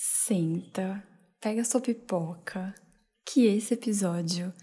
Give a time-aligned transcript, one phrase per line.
[0.00, 1.02] Senta,
[1.40, 2.72] pega sua pipoca,
[3.26, 4.54] que esse episódio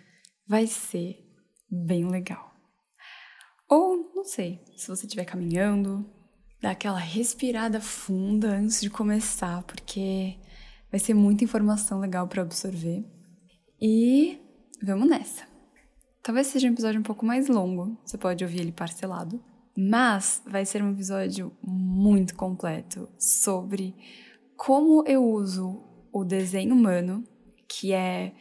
[0.48, 1.30] vai ser
[1.70, 2.56] bem legal.
[3.70, 6.10] Ou, não sei, se você estiver caminhando,
[6.62, 10.40] dá aquela respirada funda antes de começar, porque
[10.90, 13.04] vai ser muita informação legal para absorver.
[13.82, 14.40] E
[14.82, 15.46] vamos nessa.
[16.24, 19.44] Talvez seja um episódio um pouco mais longo, você pode ouvir ele parcelado,
[19.78, 23.94] mas vai ser um episódio muito completo sobre
[24.56, 27.24] como eu uso o desenho humano,
[27.68, 28.34] que é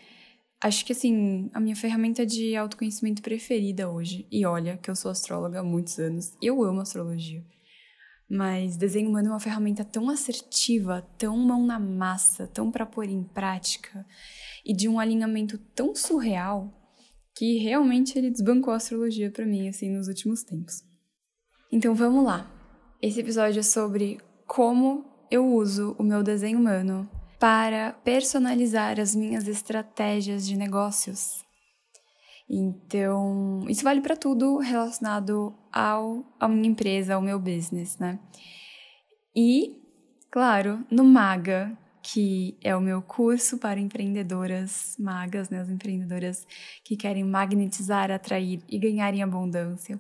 [0.65, 4.27] acho que assim, a minha ferramenta de autoconhecimento preferida hoje.
[4.31, 7.45] E olha, que eu sou astróloga há muitos anos, eu amo astrologia.
[8.31, 13.05] Mas desenho humano é uma ferramenta tão assertiva, tão mão na massa, tão para pôr
[13.05, 14.07] em prática
[14.65, 16.73] e de um alinhamento tão surreal
[17.37, 20.83] que realmente ele desbancou a astrologia para mim assim nos últimos tempos.
[21.71, 22.51] Então vamos lá.
[23.03, 29.47] Esse episódio é sobre como eu uso o meu desenho humano para personalizar as minhas
[29.47, 31.45] estratégias de negócios.
[32.49, 38.19] Então, isso vale para tudo relacionado ao à minha empresa, ao meu business, né?
[39.35, 39.83] E,
[40.31, 46.47] claro, no Maga, que é o meu curso para empreendedoras magas, né, as empreendedoras
[46.85, 49.99] que querem magnetizar, atrair e ganhar em abundância.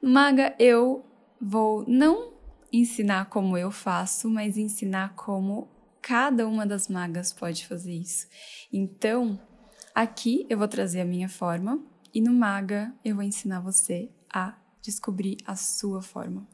[0.00, 1.04] No Maga eu
[1.40, 2.33] vou não
[2.78, 5.68] ensinar como eu faço, mas ensinar como
[6.02, 8.26] cada uma das magas pode fazer isso.
[8.72, 9.40] Então,
[9.94, 14.56] aqui eu vou trazer a minha forma e no Maga eu vou ensinar você a
[14.82, 16.46] descobrir a sua forma.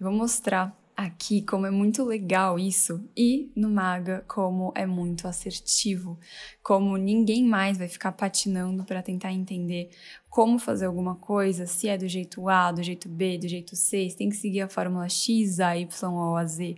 [0.00, 5.28] Eu vou mostrar aqui como é muito legal isso e no Maga como é muito
[5.28, 6.18] assertivo,
[6.62, 9.90] como ninguém mais vai ficar patinando para tentar entender
[10.28, 14.08] como fazer alguma coisa, se é do jeito A, do jeito B, do jeito C,
[14.08, 16.76] se tem que seguir a fórmula X, A, Y ou A, Z,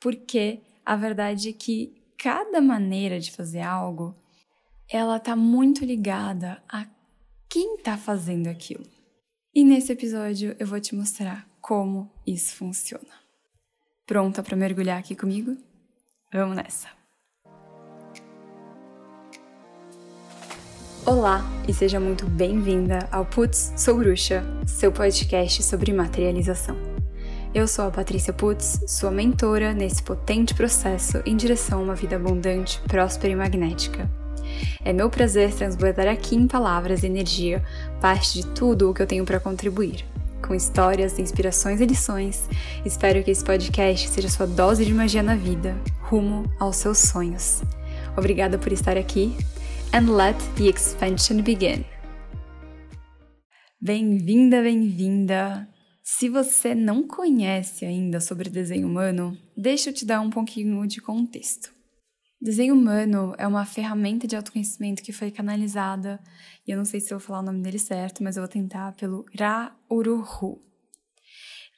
[0.00, 4.14] porque a verdade é que cada maneira de fazer algo,
[4.88, 6.86] ela tá muito ligada a
[7.48, 8.84] quem tá fazendo aquilo.
[9.54, 13.25] E nesse episódio eu vou te mostrar como isso funciona.
[14.06, 15.56] Pronta para mergulhar aqui comigo?
[16.32, 16.86] Vamos nessa!
[21.04, 26.76] Olá e seja muito bem-vinda ao Putz Sou Bruxa, seu podcast sobre materialização.
[27.52, 32.14] Eu sou a Patrícia Putz, sua mentora nesse potente processo em direção a uma vida
[32.14, 34.08] abundante, próspera e magnética.
[34.84, 37.60] É meu prazer transbordar aqui em palavras e energia
[38.00, 40.04] parte de tudo o que eu tenho para contribuir
[40.46, 42.48] com histórias, inspirações e lições.
[42.84, 47.62] Espero que esse podcast seja sua dose de magia na vida, rumo aos seus sonhos.
[48.16, 49.36] Obrigada por estar aqui
[49.92, 51.84] and let the expansion begin.
[53.80, 55.68] Bem-vinda, bem-vinda!
[56.02, 61.00] Se você não conhece ainda sobre desenho humano, deixa eu te dar um pouquinho de
[61.00, 61.75] contexto.
[62.40, 66.20] Desenho humano é uma ferramenta de autoconhecimento que foi canalizada,
[66.66, 68.48] e eu não sei se eu vou falar o nome dele certo, mas eu vou
[68.48, 70.62] tentar pelo Ra Uruhu.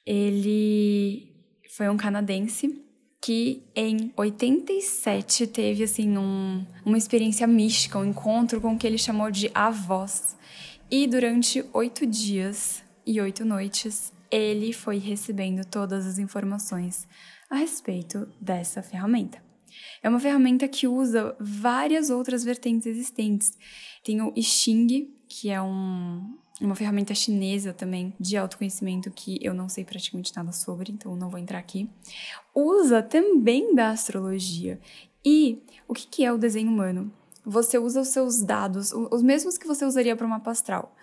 [0.04, 1.32] Ele
[1.76, 2.84] foi um canadense
[3.20, 8.98] que em 87 teve assim um, uma experiência mística, um encontro com o que ele
[8.98, 10.36] chamou de avós.
[10.90, 17.06] E durante oito dias e oito noites, ele foi recebendo todas as informações
[17.50, 19.47] a respeito dessa ferramenta.
[20.02, 23.56] É uma ferramenta que usa várias outras vertentes existentes.
[24.04, 29.52] Tem o I Ching, que é um, uma ferramenta chinesa também de autoconhecimento que eu
[29.52, 31.88] não sei praticamente nada sobre, então não vou entrar aqui.
[32.54, 34.80] Usa também da astrologia.
[35.24, 37.12] E o que, que é o desenho humano?
[37.44, 40.94] Você usa os seus dados, os mesmos que você usaria para uma astral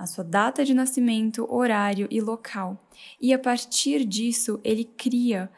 [0.00, 2.88] a sua data de nascimento, horário e local.
[3.20, 5.50] E a partir disso, ele cria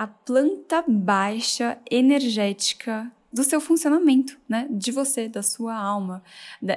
[0.00, 4.66] a planta baixa energética do seu funcionamento, né?
[4.70, 6.22] De você, da sua alma,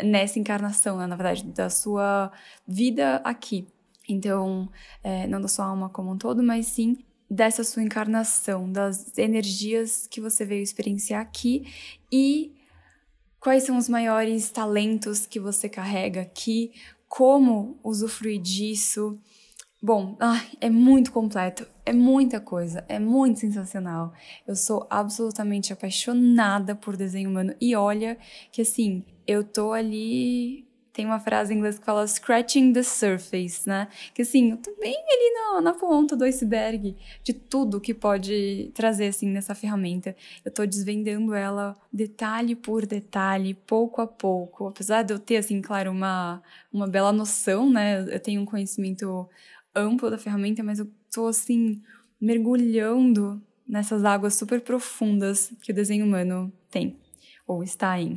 [0.04, 1.08] nessa encarnação, né?
[1.08, 2.34] na verdade, da sua
[2.68, 3.66] vida aqui.
[4.10, 4.70] Então,
[5.02, 6.98] é, não da sua alma como um todo, mas sim
[7.30, 11.66] dessa sua encarnação, das energias que você veio experienciar aqui
[12.12, 12.54] e
[13.40, 16.74] quais são os maiores talentos que você carrega aqui,
[17.08, 19.18] como usufruir disso.
[19.86, 24.14] Bom, ai, é muito completo, é muita coisa, é muito sensacional.
[24.48, 28.18] Eu sou absolutamente apaixonada por desenho humano e olha
[28.50, 33.68] que assim, eu tô ali tem uma frase em inglês que fala scratching the surface,
[33.68, 33.88] né?
[34.14, 38.72] Que assim, eu tô bem ali na, na ponta do iceberg de tudo que pode
[38.76, 40.16] trazer, assim, nessa ferramenta.
[40.46, 44.68] Eu tô desvendando ela detalhe por detalhe, pouco a pouco.
[44.68, 48.02] Apesar de eu ter, assim, claro, uma, uma bela noção, né?
[48.02, 49.28] Eu tenho um conhecimento
[49.76, 51.82] amplo da ferramenta, mas eu tô, assim,
[52.20, 56.98] mergulhando nessas águas super profundas que o desenho humano tem,
[57.48, 58.16] ou está em.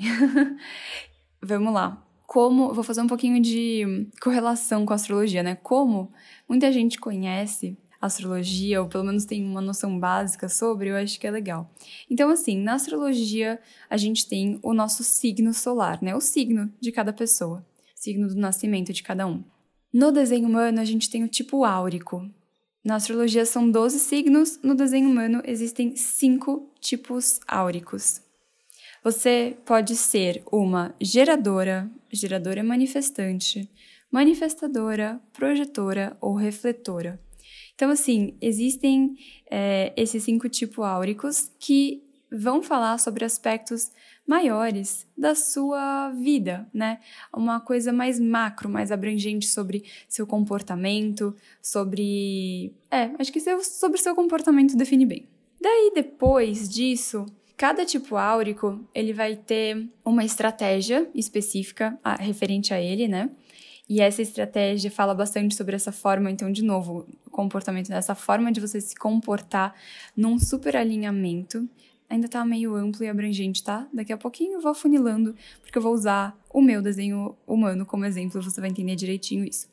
[1.42, 2.02] Vamos lá.
[2.26, 5.54] Como, vou fazer um pouquinho de correlação com a astrologia, né?
[5.54, 6.12] Como
[6.48, 11.26] muita gente conhece astrologia, ou pelo menos tem uma noção básica sobre, eu acho que
[11.26, 11.70] é legal.
[12.10, 16.14] Então, assim, na astrologia, a gente tem o nosso signo solar, né?
[16.14, 17.64] O signo de cada pessoa,
[17.94, 19.42] signo do nascimento de cada um.
[19.96, 22.30] No desenho humano, a gente tem o tipo áurico.
[22.84, 28.20] Na astrologia são 12 signos, no desenho humano existem 5 tipos áuricos.
[29.02, 33.70] Você pode ser uma geradora, geradora manifestante,
[34.12, 37.18] manifestadora, projetora ou refletora.
[37.74, 39.16] Então, assim, existem
[39.50, 43.90] é, esses cinco tipos áuricos que vão falar sobre aspectos
[44.26, 46.98] maiores da sua vida, né?
[47.34, 52.74] Uma coisa mais macro, mais abrangente sobre seu comportamento, sobre.
[52.90, 55.28] É, acho que sobre seu comportamento define bem.
[55.60, 57.24] Daí, depois disso,
[57.56, 63.30] cada tipo áurico ele vai ter uma estratégia específica a, referente a ele, né?
[63.88, 68.60] E essa estratégia fala bastante sobre essa forma, então, de novo, comportamento, dessa forma de
[68.60, 69.74] você se comportar
[70.16, 71.68] num super alinhamento.
[72.08, 73.88] Ainda tá meio amplo e abrangente, tá?
[73.92, 78.04] Daqui a pouquinho eu vou afunilando, porque eu vou usar o meu desenho humano como
[78.04, 79.68] exemplo, você vai entender direitinho isso.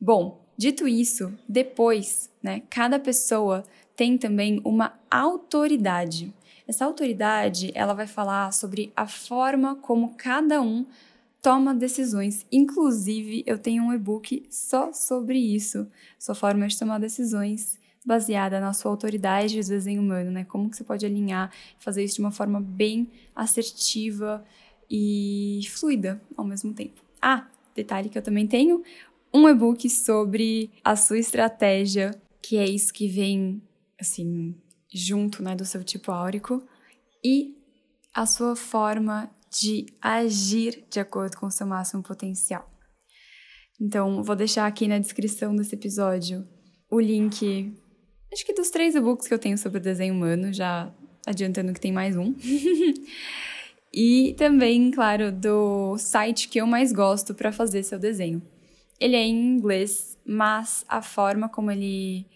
[0.00, 3.64] Bom, dito isso, depois, né, cada pessoa
[3.94, 6.34] tem também uma autoridade.
[6.66, 10.86] Essa autoridade, ela vai falar sobre a forma como cada um
[11.42, 12.46] toma decisões.
[12.50, 15.86] Inclusive, eu tenho um e-book só sobre isso,
[16.18, 20.44] sua forma de tomar decisões baseada na sua autoridade de desenho humano, né?
[20.44, 24.44] Como que você pode alinhar fazer isso de uma forma bem assertiva
[24.90, 27.02] e fluida ao mesmo tempo.
[27.20, 28.82] Ah, detalhe que eu também tenho
[29.32, 33.62] um e-book sobre a sua estratégia, que é isso que vem
[34.00, 34.56] assim
[34.92, 36.62] junto, né, do seu tipo áurico
[37.24, 37.56] e
[38.12, 42.68] a sua forma de agir de acordo com o seu máximo potencial.
[43.80, 46.46] Então, vou deixar aqui na descrição desse episódio
[46.90, 47.72] o link,
[48.32, 50.92] acho que dos três e-books que eu tenho sobre desenho humano, já
[51.26, 52.34] adiantando que tem mais um.
[53.92, 58.42] e também, claro, do site que eu mais gosto para fazer seu desenho.
[58.98, 62.26] Ele é em inglês, mas a forma como ele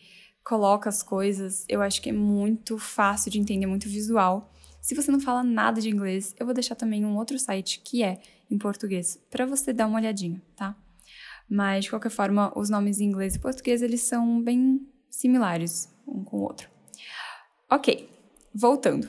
[0.44, 4.52] coloca as coisas, eu acho que é muito fácil de entender, muito visual.
[4.80, 8.02] Se você não fala nada de inglês, eu vou deixar também um outro site que
[8.02, 8.20] é
[8.50, 10.76] em português para você dar uma olhadinha, tá?
[11.48, 16.24] Mas de qualquer forma, os nomes em inglês e português eles são bem similares um
[16.24, 16.68] com o outro.
[17.70, 18.08] OK.
[18.54, 19.08] Voltando.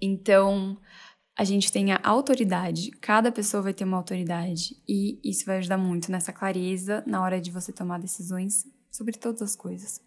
[0.00, 0.78] Então,
[1.36, 5.78] a gente tem a autoridade, cada pessoa vai ter uma autoridade e isso vai ajudar
[5.78, 10.00] muito nessa clareza na hora de você tomar decisões sobre todas as coisas.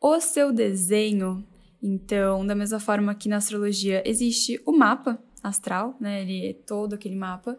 [0.00, 1.46] O seu desenho
[1.82, 6.22] então, da mesma forma que na astrologia existe o mapa astral, né?
[6.22, 7.58] Ele é todo aquele mapa.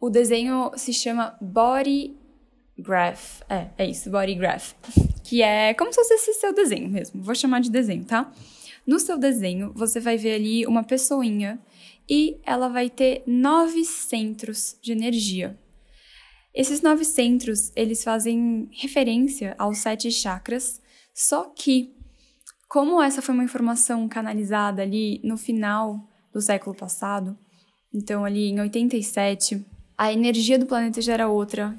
[0.00, 2.16] O desenho se chama Body
[2.82, 3.40] Graph.
[3.48, 4.72] É, é isso, Body Graph.
[5.24, 7.22] Que é como se fosse seu desenho mesmo.
[7.22, 8.30] Vou chamar de desenho, tá?
[8.86, 11.58] No seu desenho, você vai ver ali uma pessoinha
[12.10, 15.58] e ela vai ter nove centros de energia.
[16.54, 20.82] Esses nove centros, eles fazem referência aos sete chakras,
[21.14, 21.94] só que
[22.68, 27.38] como essa foi uma informação canalizada ali no final do século passado,
[27.94, 29.64] então ali em 87,
[29.96, 31.78] a energia do planeta já era outra.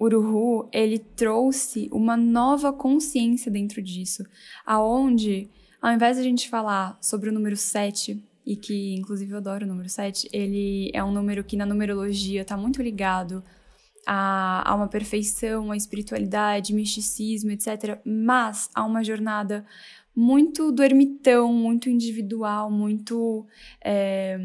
[0.00, 4.24] Uruhu, ele trouxe uma nova consciência dentro disso,
[4.64, 5.48] aonde
[5.80, 9.64] ao invés de a gente falar sobre o número 7, e que inclusive eu adoro
[9.64, 13.42] o número 7, ele é um número que na numerologia está muito ligado
[14.06, 17.98] a, a uma perfeição, a espiritualidade, misticismo, etc.
[18.04, 19.64] Mas a uma jornada
[20.14, 23.46] muito do ermitão, muito individual, muito
[23.82, 24.38] é,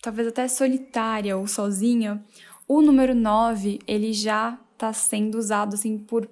[0.00, 2.24] talvez até solitária ou sozinha,
[2.68, 6.28] o número 9 ele já está sendo usado assim por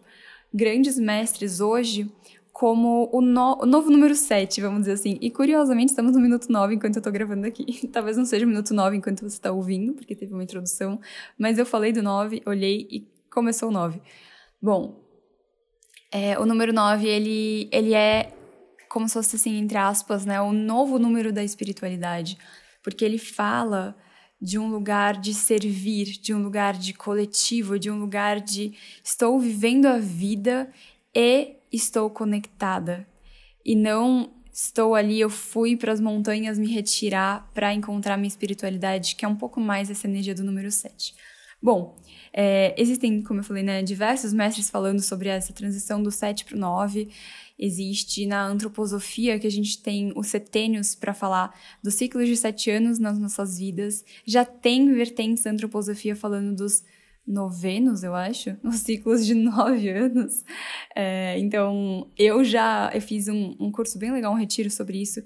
[0.53, 2.13] grandes mestres hoje
[2.53, 5.19] como o, no, o, novo número 7, vamos dizer assim.
[5.21, 7.87] E curiosamente, estamos no minuto 9 enquanto eu estou gravando aqui.
[7.93, 10.99] Talvez não seja o minuto 9 enquanto você está ouvindo, porque teve uma introdução,
[11.39, 14.01] mas eu falei do 9, olhei e começou o 9.
[14.63, 15.05] Bom,
[16.11, 18.33] é, o número 9, ele, ele é
[18.89, 22.39] como se fosse assim, entre aspas, né, o novo número da espiritualidade,
[22.83, 23.95] porque ele fala
[24.47, 29.41] de um lugar de servir, de um lugar de coletivo, de um lugar de estou
[29.41, 30.71] vivendo a vida
[31.13, 33.05] e estou conectada.
[33.65, 39.17] E não estou ali, eu fui para as montanhas me retirar para encontrar minha espiritualidade,
[39.17, 41.13] que é um pouco mais essa energia do número 7.
[41.61, 41.97] Bom,
[42.33, 46.57] é, existem, como eu falei, né, diversos mestres falando sobre essa transição do 7 para
[46.57, 47.09] o 9.
[47.59, 52.71] Existe na antroposofia que a gente tem os setênios para falar dos ciclos de sete
[52.71, 54.05] anos nas nossas vidas.
[54.27, 56.85] Já tem vertentes da antroposofia falando dos
[57.27, 60.45] novenos, eu acho, os ciclos de nove anos.
[60.95, 65.23] É, então, eu já eu fiz um, um curso bem legal, um retiro sobre isso.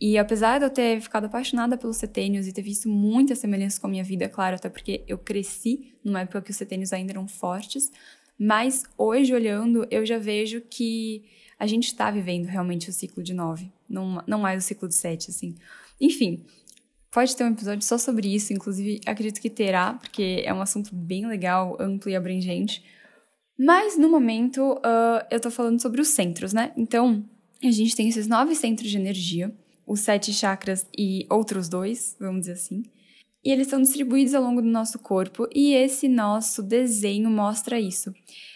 [0.00, 3.86] E apesar de eu ter ficado apaixonada pelos setênios e ter visto muitas semelhanças com
[3.86, 7.28] a minha vida, claro, até porque eu cresci numa época que os setênios ainda eram
[7.28, 7.92] fortes,
[8.38, 11.24] mas hoje, olhando, eu já vejo que
[11.60, 14.94] a gente está vivendo realmente o ciclo de nove, não, não mais o ciclo de
[14.94, 15.54] sete, assim.
[16.00, 16.42] Enfim,
[17.12, 20.94] pode ter um episódio só sobre isso, inclusive acredito que terá, porque é um assunto
[20.94, 22.82] bem legal, amplo e abrangente.
[23.58, 26.72] Mas no momento uh, eu tô falando sobre os centros, né?
[26.78, 27.22] Então,
[27.62, 29.54] a gente tem esses nove centros de energia,
[29.86, 32.82] os sete chakras e outros dois, vamos dizer assim.
[33.44, 38.14] E eles são distribuídos ao longo do nosso corpo e esse nosso desenho mostra isso.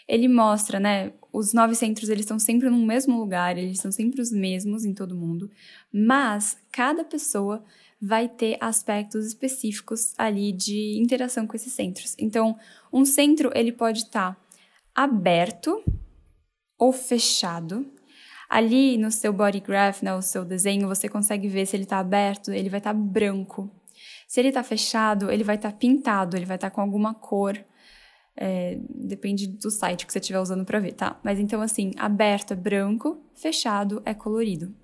[0.09, 4.21] Ele mostra, né, os nove centros eles estão sempre no mesmo lugar, eles são sempre
[4.21, 5.51] os mesmos em todo mundo,
[5.93, 7.65] mas cada pessoa
[8.01, 12.15] vai ter aspectos específicos ali de interação com esses centros.
[12.21, 12.57] Então,
[12.93, 14.41] um centro ele pode estar tá
[14.95, 15.83] aberto
[16.79, 17.85] ou fechado.
[18.49, 21.99] Ali no seu body graph, né, o seu desenho, você consegue ver se ele está
[21.99, 23.69] aberto, ele vai estar tá branco.
[24.29, 27.13] Se ele está fechado, ele vai estar tá pintado, ele vai estar tá com alguma
[27.13, 27.59] cor.
[28.37, 31.21] É, depende do site que você estiver usando para ver, tá?
[31.23, 34.75] Mas então, assim, aberto é branco, fechado é colorido.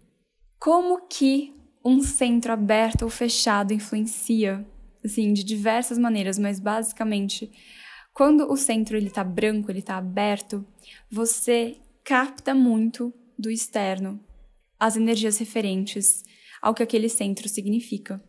[0.59, 1.55] Como que
[1.85, 4.65] um centro aberto ou fechado influencia?
[5.05, 7.51] Assim, de diversas maneiras, mas basicamente,
[8.13, 10.65] quando o centro ele tá branco, ele tá aberto,
[11.11, 14.21] você capta muito do externo
[14.79, 16.23] as energias referentes
[16.61, 18.23] ao que aquele centro significa.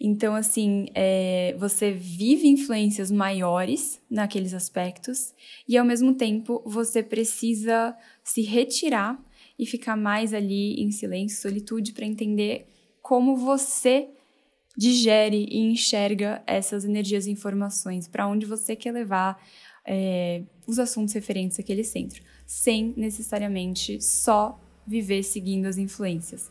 [0.00, 5.34] Então, assim, é, você vive influências maiores naqueles aspectos
[5.68, 9.22] e, ao mesmo tempo, você precisa se retirar
[9.58, 12.66] e ficar mais ali em silêncio, solitude, para entender
[13.02, 14.08] como você
[14.74, 19.38] digere e enxerga essas energias e informações, para onde você quer levar
[19.86, 26.50] é, os assuntos referentes àquele centro, sem necessariamente só viver seguindo as influências.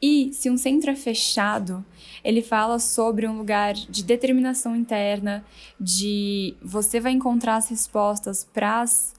[0.00, 1.84] E se um centro é fechado,
[2.22, 5.44] ele fala sobre um lugar de determinação interna,
[5.80, 9.16] de você vai encontrar as respostas para as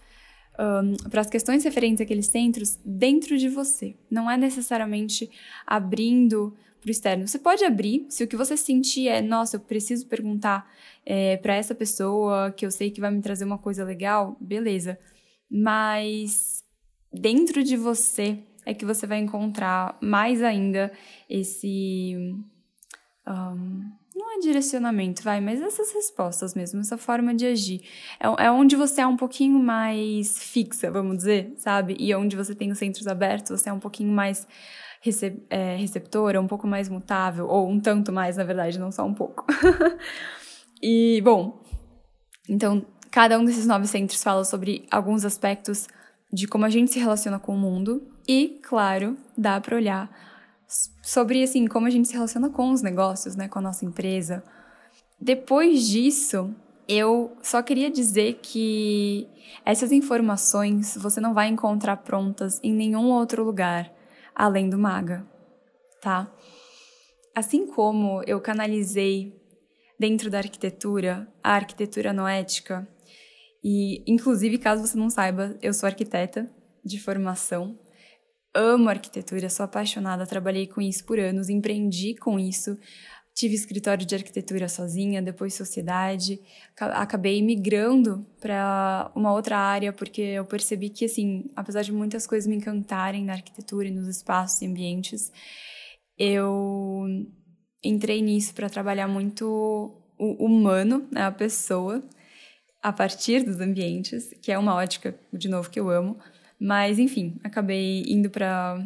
[0.59, 3.95] um, para as questões referentes àqueles centros dentro de você.
[4.11, 5.29] Não é necessariamente
[5.65, 7.27] abrindo para o externo.
[7.27, 10.69] Você pode abrir se o que você sentir é, nossa, eu preciso perguntar
[11.05, 14.99] é, para essa pessoa que eu sei que vai me trazer uma coisa legal, beleza.
[15.49, 16.63] Mas
[17.11, 20.91] dentro de você é que você vai encontrar mais ainda
[21.29, 22.15] esse.
[23.27, 27.81] Um, não é direcionamento, vai, mas essas respostas mesmo, essa forma de agir.
[28.19, 31.95] É, é onde você é um pouquinho mais fixa, vamos dizer, sabe?
[31.97, 34.45] E onde você tem os centros abertos, você é um pouquinho mais
[35.01, 39.05] recep é, receptora, um pouco mais mutável, ou um tanto mais, na verdade, não só
[39.05, 39.45] um pouco.
[40.83, 41.63] e, bom,
[42.49, 45.87] então, cada um desses nove centros fala sobre alguns aspectos
[46.31, 50.07] de como a gente se relaciona com o mundo e, claro, dá para olhar
[51.01, 54.43] sobre assim como a gente se relaciona com os negócios, né, com a nossa empresa.
[55.19, 56.53] Depois disso,
[56.87, 59.27] eu só queria dizer que
[59.65, 63.91] essas informações você não vai encontrar prontas em nenhum outro lugar
[64.35, 65.25] além do Maga,
[65.99, 66.31] tá?
[67.35, 69.33] Assim como eu canalizei
[69.99, 72.87] dentro da arquitetura a arquitetura noética,
[73.63, 76.47] e inclusive, caso você não saiba, eu sou arquiteta
[76.85, 77.75] de formação
[78.53, 82.77] amo arquitetura, sou apaixonada, trabalhei com isso por anos, empreendi com isso.
[83.35, 86.41] Tive escritório de arquitetura sozinha, depois sociedade.
[86.77, 92.47] Acabei migrando para uma outra área porque eu percebi que, assim, apesar de muitas coisas
[92.47, 95.31] me encantarem na arquitetura e nos espaços e ambientes,
[96.17, 97.05] eu
[97.81, 102.03] entrei nisso para trabalhar muito o humano, né, a pessoa,
[102.81, 106.19] a partir dos ambientes, que é uma ótica, de novo, que eu amo.
[106.59, 108.85] Mas, enfim, acabei indo para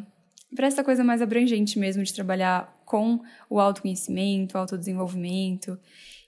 [0.55, 5.79] para essa coisa mais abrangente mesmo de trabalhar com o autoconhecimento, autodesenvolvimento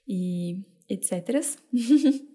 [0.06, 1.44] e etc.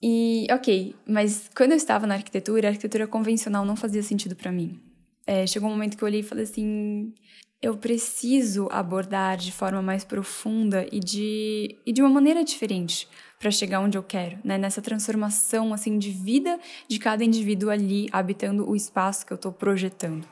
[0.00, 4.52] e ok, mas quando eu estava na arquitetura, a arquitetura convencional não fazia sentido para
[4.52, 4.80] mim.
[5.26, 7.12] É, chegou um momento que eu olhei e falei assim:
[7.60, 13.50] eu preciso abordar de forma mais profunda e de, e de uma maneira diferente para
[13.50, 14.56] chegar onde eu quero, né?
[14.58, 19.52] Nessa transformação assim de vida de cada indivíduo ali habitando o espaço que eu estou
[19.52, 20.26] projetando.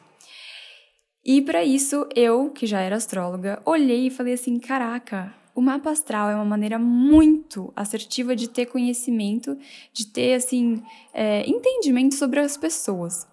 [1.24, 5.90] E para isso eu, que já era astróloga, olhei e falei assim, caraca, o mapa
[5.90, 9.56] astral é uma maneira muito assertiva de ter conhecimento,
[9.92, 10.82] de ter assim
[11.14, 13.26] é, entendimento sobre as pessoas.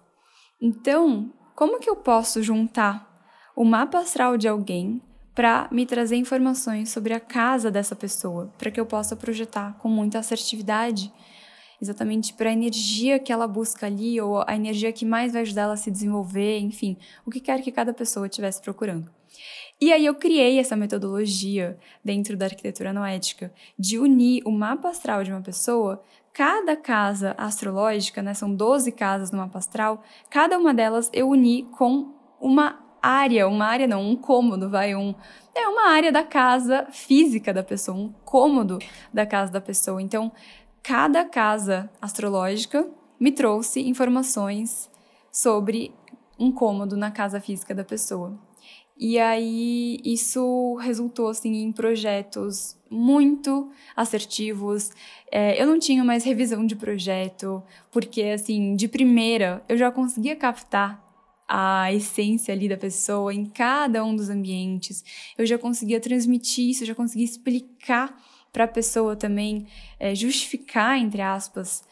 [0.60, 3.10] Então, como que eu posso juntar
[3.54, 5.02] o mapa astral de alguém
[5.34, 9.88] para me trazer informações sobre a casa dessa pessoa, para que eu possa projetar com
[9.88, 11.12] muita assertividade,
[11.80, 15.62] exatamente para a energia que ela busca ali ou a energia que mais vai ajudar
[15.62, 16.96] ela a se desenvolver, enfim,
[17.26, 19.10] o que quer que cada pessoa estivesse procurando.
[19.80, 25.24] E aí eu criei essa metodologia dentro da arquitetura noética de unir o mapa astral
[25.24, 26.00] de uma pessoa,
[26.32, 31.64] cada casa astrológica, né, são 12 casas no mapa astral, cada uma delas eu uni
[31.72, 35.14] com uma área, uma área não, um cômodo, vai, um
[35.54, 38.78] é uma área da casa física da pessoa, um cômodo
[39.12, 40.00] da casa da pessoa.
[40.00, 40.32] Então,
[40.82, 42.88] cada casa astrológica
[43.20, 44.90] me trouxe informações
[45.30, 45.92] sobre
[46.38, 48.38] um cômodo na casa física da pessoa.
[48.98, 54.90] E aí isso resultou assim em projetos muito assertivos.
[55.30, 60.36] É, eu não tinha mais revisão de projeto, porque assim, de primeira eu já conseguia
[60.36, 61.11] captar
[61.54, 65.04] a essência ali da pessoa em cada um dos ambientes.
[65.36, 68.18] Eu já conseguia transmitir isso, eu já conseguia explicar
[68.50, 69.66] para a pessoa também,
[70.00, 71.84] é, justificar, entre aspas,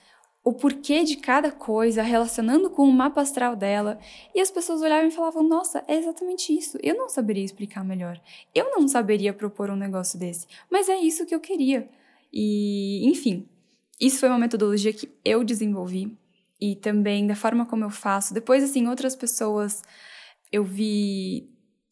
[0.43, 3.99] o porquê de cada coisa, relacionando com o mapa astral dela.
[4.35, 6.79] E as pessoas olhavam e falavam: Nossa, é exatamente isso.
[6.83, 8.19] Eu não saberia explicar melhor.
[8.55, 10.47] Eu não saberia propor um negócio desse.
[10.71, 11.87] Mas é isso que eu queria.
[12.33, 13.47] E, enfim,
[14.00, 16.17] isso foi uma metodologia que eu desenvolvi
[16.61, 18.35] e também da forma como eu faço.
[18.35, 19.83] Depois, assim, outras pessoas
[20.52, 21.49] eu vi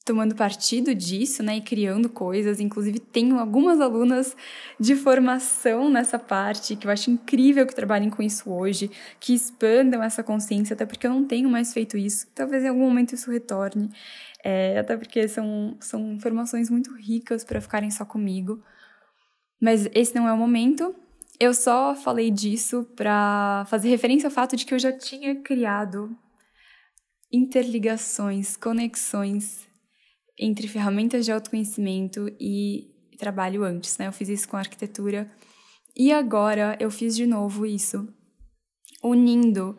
[0.08, 2.60] tomando partido disso, né, e criando coisas.
[2.60, 4.34] Inclusive, tenho algumas alunas
[4.80, 10.02] de formação nessa parte, que eu acho incrível que trabalhem com isso hoje, que expandam
[10.02, 12.26] essa consciência, até porque eu não tenho mais feito isso.
[12.34, 13.90] Talvez em algum momento isso retorne,
[14.42, 18.62] é, até porque são, são informações muito ricas para ficarem só comigo.
[19.60, 20.94] Mas esse não é o momento.
[21.40, 26.16] Eu só falei disso para fazer referência ao fato de que eu já tinha criado
[27.32, 29.68] interligações, conexões
[30.36, 34.08] entre ferramentas de autoconhecimento e trabalho antes, né?
[34.08, 35.30] Eu fiz isso com arquitetura
[35.96, 38.08] e agora eu fiz de novo isso,
[39.02, 39.78] unindo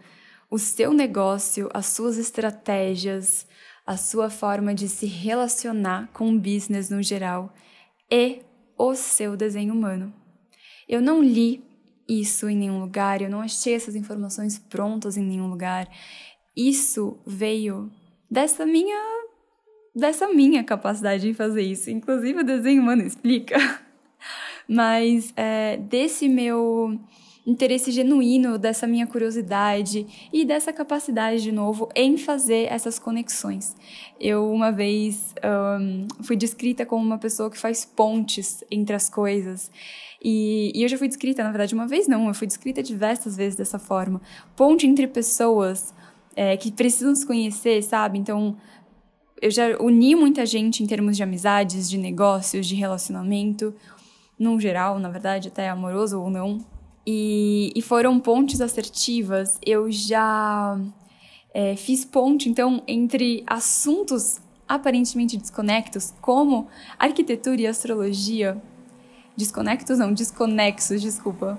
[0.50, 3.48] o seu negócio, as suas estratégias,
[3.86, 7.54] a sua forma de se relacionar com o business no geral
[8.10, 8.42] e
[8.78, 10.19] o seu desenho humano.
[10.90, 11.64] Eu não li
[12.08, 15.88] isso em nenhum lugar, eu não achei essas informações prontas em nenhum lugar.
[16.58, 17.92] Isso veio
[18.30, 19.20] dessa minha
[19.96, 21.92] dessa minha capacidade de fazer isso.
[21.92, 23.56] Inclusive o desenho humano explica.
[24.68, 27.00] Mas é, desse meu
[27.46, 33.76] interesse genuíno, dessa minha curiosidade e dessa capacidade, de novo, em fazer essas conexões.
[34.20, 39.72] Eu, uma vez, um, fui descrita como uma pessoa que faz pontes entre as coisas.
[40.22, 43.38] E, e, eu já fui descrita, na verdade, uma vez não, eu fui descrita diversas
[43.38, 44.22] vezes dessa forma.
[44.56, 45.94] Ponte entre pessoas
[46.36, 48.18] é, que precisam se conhecer, sabe?
[48.18, 48.58] Então,
[49.42, 53.74] eu já uni muita gente em termos de amizades, de negócios, de relacionamento,
[54.38, 56.60] num geral, na verdade, até amoroso ou não.
[57.08, 59.58] E, e foram pontes assertivas.
[59.66, 60.78] Eu já
[61.54, 66.68] é, fiz ponte, então, entre assuntos aparentemente desconectos, como
[67.00, 68.62] arquitetura e astrologia,
[69.40, 71.58] Desconectos não, desconexos, desculpa.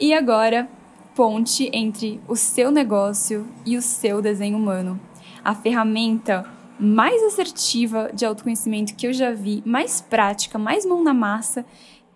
[0.00, 0.68] E agora,
[1.14, 5.00] ponte entre o seu negócio e o seu desenho humano.
[5.44, 6.44] A ferramenta
[6.76, 11.64] mais assertiva de autoconhecimento que eu já vi, mais prática, mais mão na massa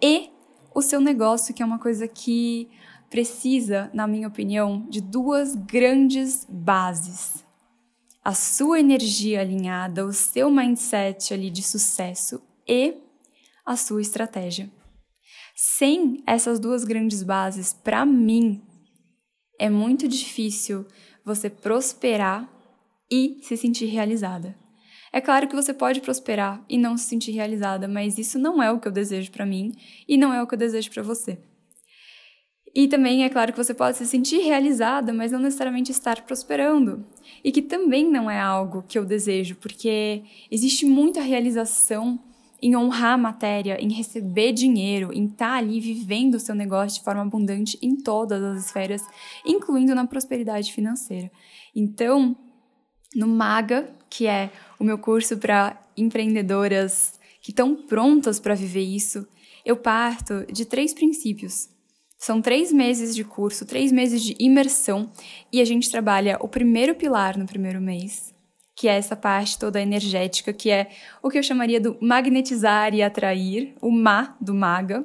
[0.03, 0.31] e
[0.75, 2.69] o seu negócio, que é uma coisa que
[3.09, 7.45] precisa, na minha opinião, de duas grandes bases.
[8.25, 12.97] A sua energia alinhada, o seu mindset ali de sucesso e
[13.65, 14.69] a sua estratégia.
[15.55, 18.61] Sem essas duas grandes bases, para mim,
[19.59, 20.85] é muito difícil
[21.25, 22.51] você prosperar
[23.09, 24.57] e se sentir realizada.
[25.13, 28.73] É claro que você pode prosperar e não se sentir realizada, mas isso não é
[28.73, 29.73] o que eu desejo para mim
[30.09, 31.39] e não é o que eu desejo para você.
[32.75, 37.07] E também é claro que você pode se sentir realizada, mas não necessariamente estar prosperando.
[37.45, 42.19] E que também não é algo que eu desejo, porque existe muita realização
[42.63, 46.99] em honrar a matéria, em receber dinheiro, em estar tá ali vivendo o seu negócio
[46.99, 49.03] de forma abundante em todas as esferas,
[49.45, 51.31] incluindo na prosperidade financeira.
[51.75, 52.37] Então,
[53.15, 59.27] no MAGA, que é o meu curso para empreendedoras que estão prontas para viver isso,
[59.65, 61.69] eu parto de três princípios.
[62.19, 65.11] São três meses de curso, três meses de imersão,
[65.53, 68.34] e a gente trabalha o primeiro pilar no primeiro mês,
[68.75, 70.91] que é essa parte toda energética, que é
[71.23, 75.05] o que eu chamaria do magnetizar e atrair, o ma do maga.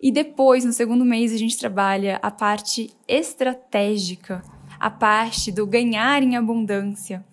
[0.00, 4.42] E depois, no segundo mês, a gente trabalha a parte estratégica,
[4.78, 7.24] a parte do ganhar em abundância.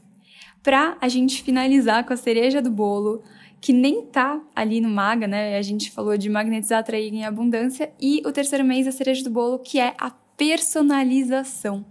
[0.63, 3.24] Para a gente finalizar com a cereja do bolo,
[3.60, 5.58] que nem tá ali no Maga, né?
[5.58, 7.91] A gente falou de magnetizar, atrair em abundância.
[8.00, 11.86] E o terceiro mês, a cereja do bolo, que é a personalização.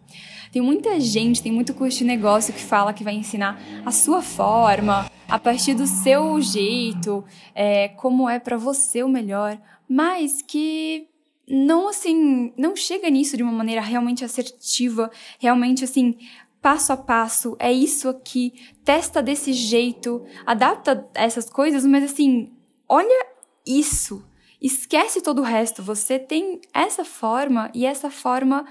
[0.52, 4.20] Tem muita gente, tem muito curso de negócio que fala que vai ensinar a sua
[4.20, 9.56] forma, a partir do seu jeito, é, como é para você o melhor,
[9.88, 11.06] mas que
[11.48, 15.08] não assim, não chega nisso de uma maneira realmente assertiva,
[15.38, 16.16] realmente assim,
[16.60, 18.52] passo a passo, é isso aqui,
[18.84, 22.52] testa desse jeito, adapta essas coisas, mas assim,
[22.88, 23.26] olha
[23.64, 24.24] isso,
[24.60, 28.66] esquece todo o resto, você tem essa forma e essa forma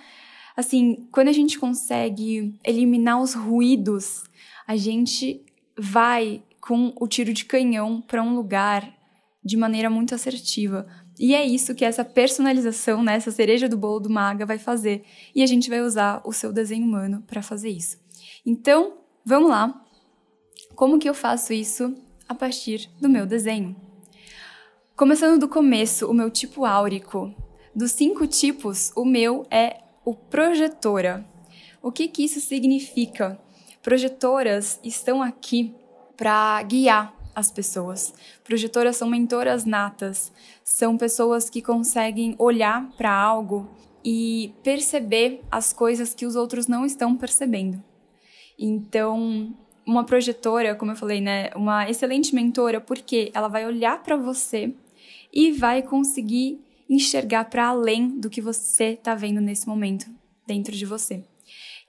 [0.60, 4.26] assim, quando a gente consegue eliminar os ruídos,
[4.68, 5.42] a gente
[5.78, 8.94] vai com o tiro de canhão para um lugar
[9.42, 10.86] de maneira muito assertiva.
[11.18, 15.06] E é isso que essa personalização, né, essa cereja do bolo do Maga vai fazer.
[15.34, 17.98] E a gente vai usar o seu desenho humano para fazer isso.
[18.46, 19.82] Então, vamos lá.
[20.76, 21.96] Como que eu faço isso
[22.28, 23.78] a partir do meu desenho?
[24.94, 27.34] Começando do começo, o meu tipo áurico.
[27.74, 31.24] Dos cinco tipos, o meu é o projetora.
[31.84, 33.40] O que, que isso significa?
[33.80, 35.72] Projetoras estão aqui
[36.18, 38.12] para guiar as pessoas.
[38.44, 40.32] Projetoras são mentoras natas,
[40.64, 43.70] são pessoas que conseguem olhar para algo
[44.04, 47.80] e perceber as coisas que os outros não estão percebendo.
[48.58, 54.18] Então, uma projetora, como eu falei, né, uma excelente mentora, porque ela vai olhar para
[54.18, 54.74] você
[55.32, 60.08] e vai conseguir enxergar para além do que você está vendo nesse momento
[60.48, 61.24] dentro de você.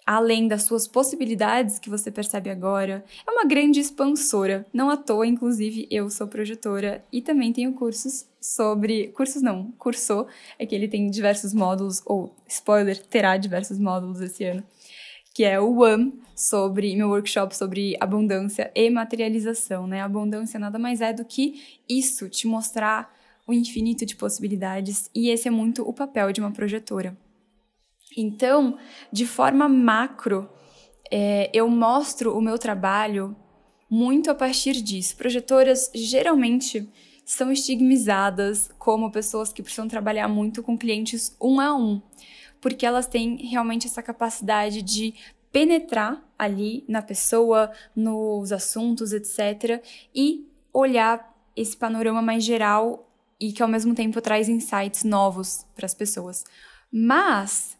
[0.07, 4.67] Além das suas possibilidades que você percebe agora, é uma grande expansora.
[4.73, 9.09] Não à toa, inclusive, eu sou projetora e também tenho cursos sobre.
[9.09, 10.27] Cursos não, cursou,
[10.59, 14.65] é que ele tem diversos módulos, ou spoiler, terá diversos módulos esse ano
[15.33, 20.01] que é o One, sobre meu workshop sobre abundância e materialização, né?
[20.01, 23.15] Abundância nada mais é do que isso, te mostrar
[23.51, 27.19] o infinito de possibilidades, e esse é muito o papel de uma projetora.
[28.17, 28.79] Então,
[29.13, 30.49] de forma macro,
[31.11, 33.37] é, eu mostro o meu trabalho
[33.91, 35.17] muito a partir disso.
[35.17, 36.89] Projetoras geralmente
[37.25, 42.01] são estigmatizadas como pessoas que precisam trabalhar muito com clientes um a um,
[42.61, 45.13] porque elas têm realmente essa capacidade de
[45.51, 49.83] penetrar ali na pessoa, nos assuntos, etc.,
[50.15, 53.10] e olhar esse panorama mais geral
[53.41, 56.45] e que ao mesmo tempo traz insights novos para as pessoas.
[56.93, 57.77] Mas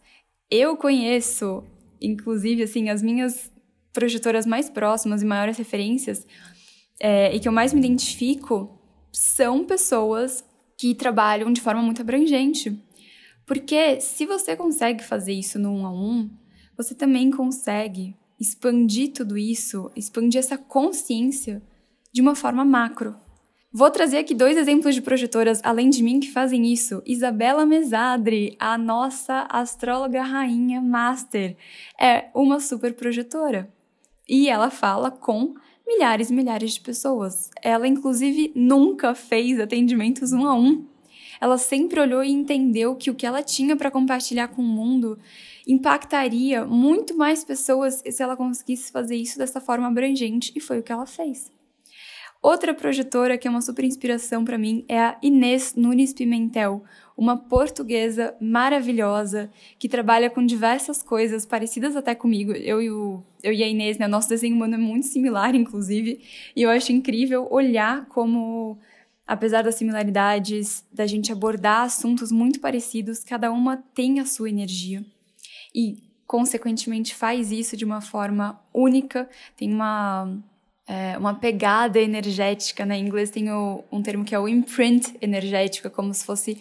[0.51, 1.63] eu conheço,
[2.01, 3.53] inclusive, assim, as minhas
[3.93, 6.27] projetoras mais próximas e maiores referências
[7.01, 8.79] é, e que eu mais me identifico
[9.13, 10.45] são pessoas
[10.79, 12.79] que trabalham de forma muito abrangente.
[13.47, 16.31] Porque se você consegue fazer isso no um a um,
[16.77, 21.63] você também consegue expandir tudo isso, expandir essa consciência
[22.13, 23.15] de uma forma macro.
[23.73, 27.01] Vou trazer aqui dois exemplos de projetoras além de mim que fazem isso.
[27.07, 31.57] Isabela Mesadri, a nossa astróloga rainha master,
[31.97, 33.73] é uma super projetora.
[34.29, 35.55] E ela fala com
[35.87, 37.49] milhares e milhares de pessoas.
[37.63, 40.85] Ela, inclusive, nunca fez atendimentos um a um.
[41.41, 45.17] Ela sempre olhou e entendeu que o que ela tinha para compartilhar com o mundo
[45.65, 50.83] impactaria muito mais pessoas se ela conseguisse fazer isso dessa forma abrangente, e foi o
[50.83, 51.60] que ela fez.
[52.43, 56.83] Outra projetora que é uma super inspiração para mim é a Inês Nunes Pimentel,
[57.15, 62.53] uma portuguesa maravilhosa que trabalha com diversas coisas parecidas até comigo.
[62.53, 66.23] Eu e, o, eu e a Inês, né, nosso desenho humano é muito similar, inclusive,
[66.57, 68.79] e eu acho incrível olhar como,
[69.27, 75.05] apesar das similaridades, da gente abordar assuntos muito parecidos, cada uma tem a sua energia.
[75.75, 80.43] E, consequentemente, faz isso de uma forma única, tem uma
[80.91, 82.99] é, uma pegada energética, né?
[82.99, 86.61] Em inglês tem o, um termo que é o imprint energético, é como se fosse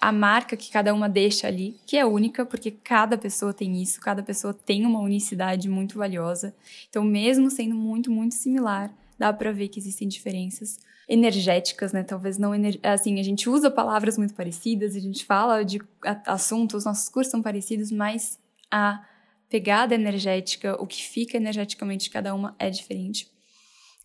[0.00, 4.00] a marca que cada uma deixa ali, que é única, porque cada pessoa tem isso,
[4.00, 6.54] cada pessoa tem uma unicidade muito valiosa.
[6.88, 12.02] Então, mesmo sendo muito, muito similar, dá para ver que existem diferenças energéticas, né?
[12.02, 15.82] Talvez não assim, a gente usa palavras muito parecidas, a gente fala de
[16.24, 18.38] assuntos, nossos cursos são parecidos, mas
[18.70, 19.04] a
[19.50, 23.35] pegada energética, o que fica energeticamente de cada uma é diferente.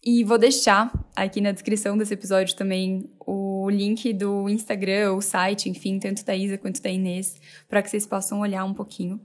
[0.03, 5.69] E vou deixar aqui na descrição desse episódio também o link do Instagram, o site,
[5.69, 9.21] enfim, tanto da Isa quanto da Inês, para que vocês possam olhar um pouquinho.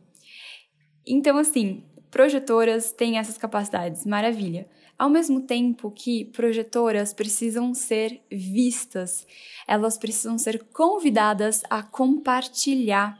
[1.07, 4.69] Então, assim, projetoras têm essas capacidades, maravilha.
[4.99, 9.27] Ao mesmo tempo que projetoras precisam ser vistas,
[9.67, 13.19] elas precisam ser convidadas a compartilhar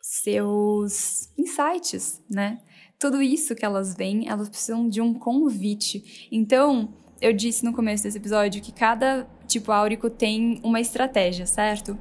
[0.00, 2.60] seus insights, né?
[3.00, 6.28] Tudo isso que elas veem, elas precisam de um convite.
[6.30, 11.98] Então, eu disse no começo desse episódio que cada tipo áurico tem uma estratégia, certo?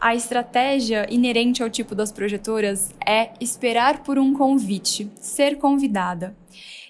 [0.00, 6.36] A estratégia inerente ao tipo das projetoras é esperar por um convite, ser convidada.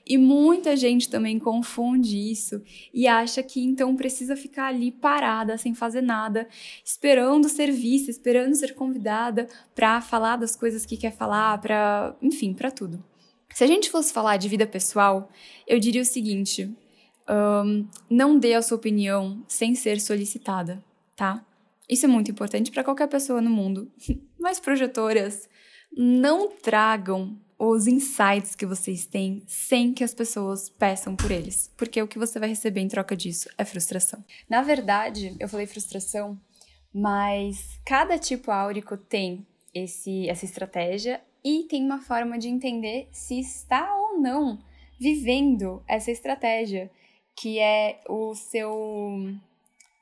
[0.07, 2.62] E muita gente também confunde isso
[2.94, 6.48] e acha que então precisa ficar ali parada, sem fazer nada,
[6.83, 12.54] esperando ser vista, esperando ser convidada para falar das coisas que quer falar, para, enfim,
[12.54, 13.02] para tudo.
[13.55, 15.31] Se a gente fosse falar de vida pessoal,
[15.64, 16.77] eu diria o seguinte:
[17.29, 21.45] um, não dê a sua opinião sem ser solicitada, tá?
[21.88, 23.90] Isso é muito importante para qualquer pessoa no mundo.
[24.40, 25.49] Mas projetoras,
[25.97, 32.03] não tragam os insights que vocês têm sem que as pessoas peçam por eles, porque
[32.03, 34.25] o que você vai receber em troca disso é frustração.
[34.51, 36.38] Na verdade, eu falei frustração,
[36.93, 43.38] mas cada tipo áurico tem esse, essa estratégia e tem uma forma de entender se
[43.38, 44.59] está ou não
[44.98, 46.90] vivendo essa estratégia,
[47.37, 48.72] que é o seu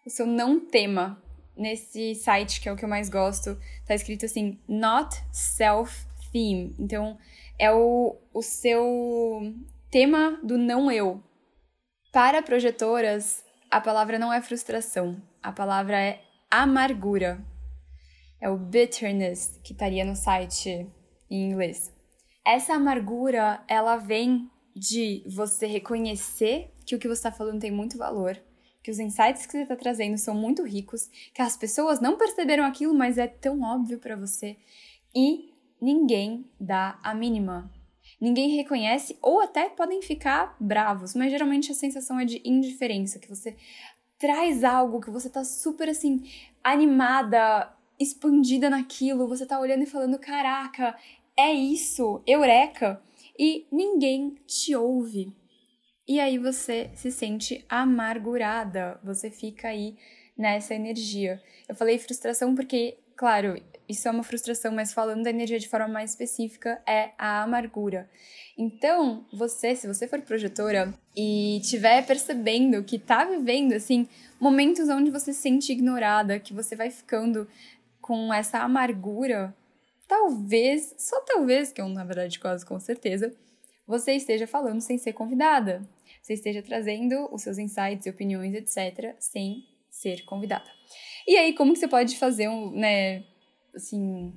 [0.06, 1.20] o seu não tema.
[1.54, 6.74] Nesse site, que é o que eu mais gosto, tá escrito assim: not self theme.
[6.78, 7.18] Então,
[7.58, 9.54] é o, o seu
[9.90, 11.22] tema do não eu.
[12.10, 17.44] Para projetoras, a palavra não é frustração, a palavra é amargura.
[18.40, 20.90] É o bitterness que estaria no site
[21.34, 21.92] em inglês.
[22.44, 27.96] Essa amargura, ela vem de você reconhecer que o que você está falando tem muito
[27.96, 28.40] valor,
[28.82, 32.64] que os insights que você está trazendo são muito ricos, que as pessoas não perceberam
[32.64, 34.56] aquilo, mas é tão óbvio para você.
[35.14, 37.70] E ninguém dá a mínima.
[38.20, 43.28] Ninguém reconhece ou até podem ficar bravos, mas geralmente a sensação é de indiferença, que
[43.28, 43.56] você
[44.18, 46.24] traz algo que você tá super assim
[46.62, 50.96] animada, expandida naquilo, você tá olhando e falando: "Caraca,
[51.36, 53.02] é isso, eureka!"
[53.38, 55.32] E ninguém te ouve.
[56.06, 59.96] E aí você se sente amargurada, você fica aí
[60.36, 61.40] nessa energia.
[61.68, 65.88] Eu falei frustração porque, claro, isso é uma frustração, mas falando da energia de forma
[65.88, 68.10] mais específica, é a amargura.
[68.56, 74.08] Então, você, se você for projetora e estiver percebendo que tá vivendo, assim,
[74.40, 77.48] momentos onde você se sente ignorada, que você vai ficando
[78.00, 79.54] com essa amargura,
[80.12, 83.34] talvez, só talvez, que é na verdade quase com certeza,
[83.86, 85.88] você esteja falando sem ser convidada.
[86.20, 90.70] Você esteja trazendo os seus insights e opiniões, etc., sem ser convidada.
[91.26, 93.24] E aí, como que você pode fazer um, né,
[93.74, 94.32] assim,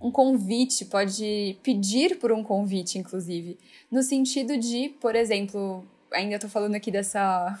[0.00, 3.58] um convite, pode pedir por um convite, inclusive.
[3.90, 7.56] No sentido de, por exemplo, ainda estou falando aqui dessa,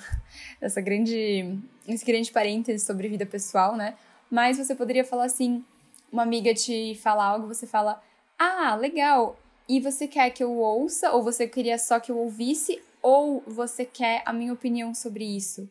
[0.58, 3.94] dessa grande, esse grande parêntese sobre vida pessoal, né?
[4.30, 5.64] Mas você poderia falar assim,
[6.12, 8.02] uma amiga te fala algo, você fala,
[8.38, 9.36] ah, legal,
[9.68, 13.84] e você quer que eu ouça, ou você queria só que eu ouvisse, ou você
[13.84, 15.70] quer a minha opinião sobre isso?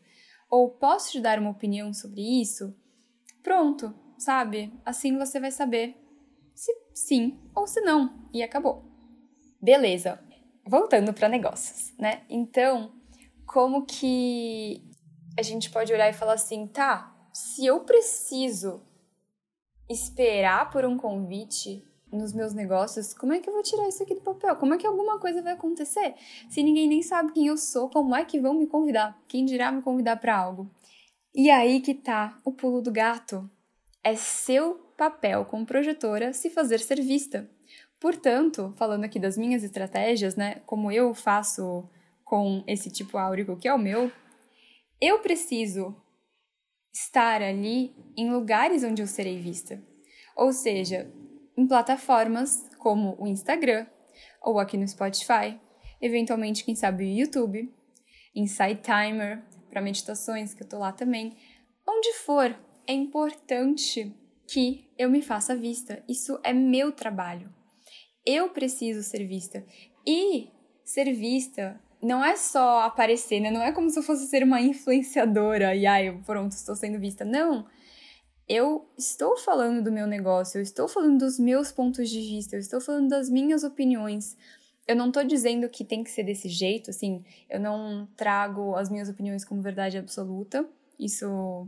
[0.50, 2.74] Ou posso te dar uma opinião sobre isso?
[3.44, 4.74] Pronto, sabe?
[4.86, 5.96] Assim você vai saber
[6.54, 8.30] se sim ou se não.
[8.34, 8.84] E acabou.
[9.62, 10.20] Beleza.
[10.66, 12.24] Voltando para negócios, né?
[12.30, 12.92] Então,
[13.46, 14.84] como que
[15.38, 18.82] a gente pode olhar e falar assim, tá, se eu preciso
[19.90, 24.16] esperar por um convite nos meus negócios, como é que eu vou tirar isso aqui
[24.16, 24.56] do papel?
[24.56, 26.16] Como é que alguma coisa vai acontecer?
[26.50, 29.20] Se ninguém nem sabe quem eu sou, como é que vão me convidar?
[29.28, 30.70] Quem dirá me convidar para algo?
[31.36, 33.50] E aí que tá o pulo do gato
[34.04, 37.50] é seu papel como projetora se fazer ser vista.
[38.00, 41.88] Portanto, falando aqui das minhas estratégias, né, como eu faço
[42.24, 44.12] com esse tipo áurico que é o meu,
[45.00, 45.96] eu preciso
[46.98, 49.82] estar ali em lugares onde eu serei vista.
[50.36, 51.12] Ou seja,
[51.56, 53.86] em plataformas como o Instagram
[54.42, 55.60] ou aqui no Spotify,
[56.02, 57.72] eventualmente, quem sabe, o YouTube,
[58.36, 61.38] Insight Timer para meditações, que eu tô lá também.
[61.88, 62.56] Onde for,
[62.88, 64.16] é importante
[64.48, 66.04] que eu me faça vista.
[66.08, 67.54] Isso é meu trabalho.
[68.26, 69.66] Eu preciso ser vista.
[70.06, 70.50] E
[70.84, 73.52] ser vista não é só aparecer, né?
[73.52, 77.26] Não é como se eu fosse ser uma influenciadora e ai, pronto, estou sendo vista.
[77.26, 77.66] Não.
[78.48, 82.60] Eu estou falando do meu negócio, eu estou falando dos meus pontos de vista, eu
[82.60, 84.38] estou falando das minhas opiniões.
[84.88, 88.90] Eu não estou dizendo que tem que ser desse jeito, assim, eu não trago as
[88.90, 90.66] minhas opiniões como verdade absoluta.
[90.98, 91.68] Isso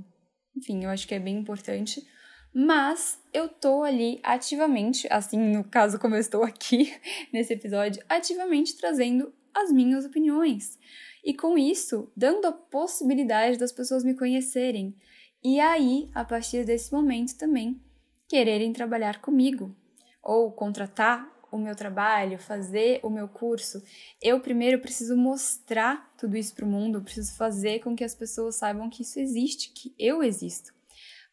[0.59, 2.05] enfim, eu acho que é bem importante.
[2.53, 6.93] Mas eu tô ali ativamente, assim, no caso como eu estou aqui
[7.31, 10.77] nesse episódio, ativamente trazendo as minhas opiniões.
[11.23, 14.95] E com isso, dando a possibilidade das pessoas me conhecerem.
[15.43, 17.81] E aí, a partir desse momento também,
[18.27, 19.75] quererem trabalhar comigo.
[20.21, 23.83] Ou contratar o meu trabalho, fazer o meu curso,
[24.21, 28.55] eu primeiro preciso mostrar tudo isso para o mundo, preciso fazer com que as pessoas
[28.55, 30.73] saibam que isso existe, que eu existo,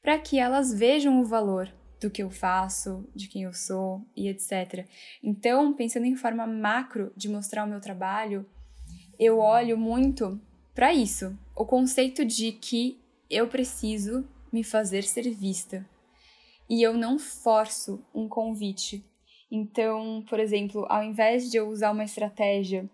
[0.00, 4.28] para que elas vejam o valor do que eu faço, de quem eu sou e
[4.28, 4.86] etc.
[5.22, 8.46] Então, pensando em forma macro de mostrar o meu trabalho,
[9.18, 10.40] eu olho muito
[10.74, 15.88] para isso, o conceito de que eu preciso me fazer ser vista.
[16.68, 19.04] E eu não forço um convite.
[19.50, 22.88] Então, por exemplo, ao invés de eu usar uma estratégia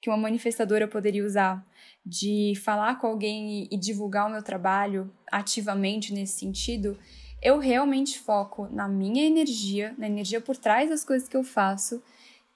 [0.00, 1.66] que uma manifestadora poderia usar
[2.04, 6.98] de falar com alguém e divulgar o meu trabalho ativamente nesse sentido,
[7.44, 12.02] eu realmente foco na minha energia, na energia por trás das coisas que eu faço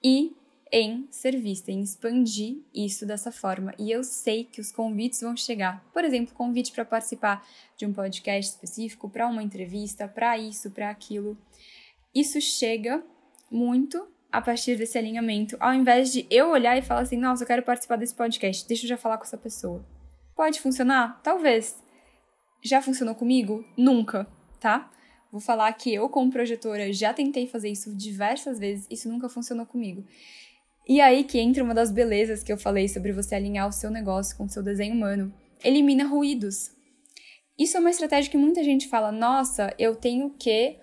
[0.03, 0.35] e
[0.71, 3.73] em ser vista, em expandir isso dessa forma.
[3.77, 5.83] E eu sei que os convites vão chegar.
[5.93, 7.47] Por exemplo, convite para participar
[7.77, 11.37] de um podcast específico, para uma entrevista, para isso, para aquilo.
[12.13, 13.03] Isso chega
[13.49, 17.47] muito a partir desse alinhamento, ao invés de eu olhar e falar assim: nossa, eu
[17.47, 19.85] quero participar desse podcast, deixa eu já falar com essa pessoa.
[20.35, 21.19] Pode funcionar?
[21.23, 21.77] Talvez.
[22.61, 23.65] Já funcionou comigo?
[23.77, 24.27] Nunca,
[24.59, 24.91] tá?
[25.31, 29.65] Vou falar que eu, como projetora, já tentei fazer isso diversas vezes, isso nunca funcionou
[29.65, 30.03] comigo.
[30.87, 33.91] E aí que entra uma das belezas que eu falei sobre você alinhar o seu
[33.91, 35.31] negócio com o seu desenho humano.
[35.63, 36.71] Elimina ruídos.
[37.59, 40.77] Isso é uma estratégia que muita gente fala: nossa, eu tenho que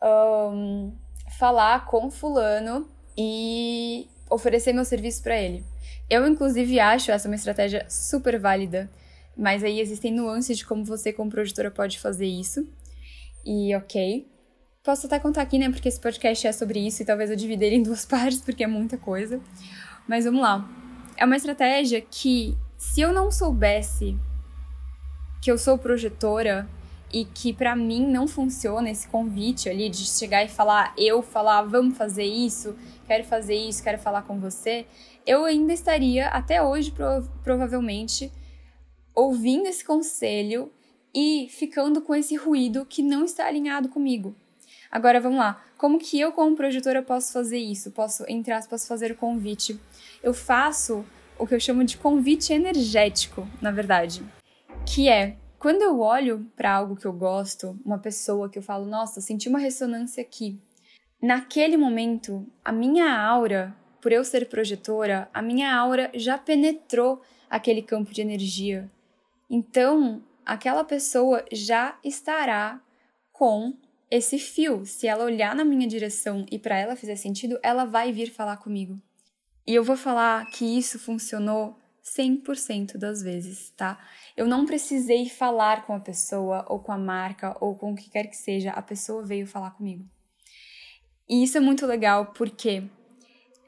[0.00, 0.92] um,
[1.38, 5.64] falar com Fulano e oferecer meu serviço para ele.
[6.08, 8.90] Eu, inclusive, acho essa uma estratégia super válida,
[9.36, 12.68] mas aí existem nuances de como você, como produtora, pode fazer isso.
[13.44, 14.28] E ok.
[14.82, 15.70] Posso até contar aqui, né?
[15.70, 18.64] Porque esse podcast é sobre isso e talvez eu divida ele em duas partes, porque
[18.64, 19.40] é muita coisa.
[20.08, 20.68] Mas vamos lá.
[21.16, 24.16] É uma estratégia que, se eu não soubesse
[25.42, 26.68] que eu sou projetora
[27.12, 31.62] e que para mim não funciona esse convite ali de chegar e falar, eu falar,
[31.62, 32.76] vamos fazer isso,
[33.06, 34.86] quero fazer isso, quero falar com você,
[35.26, 38.30] eu ainda estaria até hoje prov provavelmente
[39.14, 40.72] ouvindo esse conselho
[41.14, 44.34] e ficando com esse ruído que não está alinhado comigo.
[44.90, 45.62] Agora vamos lá.
[45.78, 47.90] Como que eu, como projetora, posso fazer isso?
[47.92, 49.78] Posso, entre aspas, fazer o convite?
[50.22, 51.04] Eu faço
[51.38, 54.22] o que eu chamo de convite energético, na verdade.
[54.84, 58.86] Que é quando eu olho para algo que eu gosto, uma pessoa que eu falo,
[58.86, 60.58] nossa, senti uma ressonância aqui.
[61.22, 67.82] Naquele momento, a minha aura, por eu ser projetora, a minha aura já penetrou aquele
[67.82, 68.90] campo de energia.
[69.50, 72.82] Então, aquela pessoa já estará
[73.32, 73.72] com
[74.10, 74.84] esse fio.
[74.84, 78.56] Se ela olhar na minha direção e para ela fizer sentido, ela vai vir falar
[78.56, 79.00] comigo.
[79.64, 83.96] E eu vou falar que isso funcionou 100% das vezes, tá?
[84.36, 88.10] Eu não precisei falar com a pessoa ou com a marca ou com o que
[88.10, 90.04] quer que seja, a pessoa veio falar comigo.
[91.28, 92.82] E isso é muito legal porque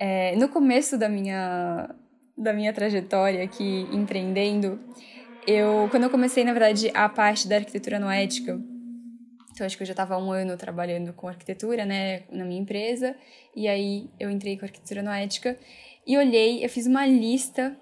[0.01, 1.95] é, no começo da minha,
[2.37, 4.81] da minha trajetória aqui empreendendo,
[5.47, 8.61] eu, quando eu comecei, na verdade, a parte da arquitetura noética,
[9.53, 13.15] então acho que eu já estava um ano trabalhando com arquitetura, né, na minha empresa,
[13.55, 15.59] e aí eu entrei com arquitetura noética
[16.07, 17.77] e olhei, eu fiz uma lista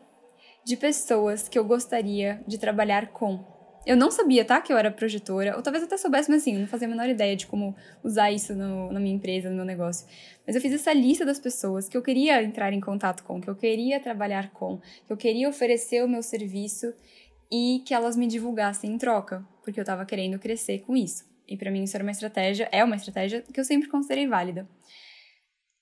[0.65, 3.45] de pessoas que eu gostaria de trabalhar com.
[3.87, 6.67] Eu não sabia, tá, que eu era projetora, ou talvez até soubesse, mas assim, não
[6.67, 10.07] fazia a menor ideia de como usar isso no, na minha empresa, no meu negócio.
[10.47, 13.49] Mas eu fiz essa lista das pessoas que eu queria entrar em contato com, que
[13.49, 16.93] eu queria trabalhar com, que eu queria oferecer o meu serviço
[17.51, 21.25] e que elas me divulgassem em troca, porque eu estava querendo crescer com isso.
[21.49, 24.69] E para mim isso era uma estratégia, é uma estratégia que eu sempre considerei válida.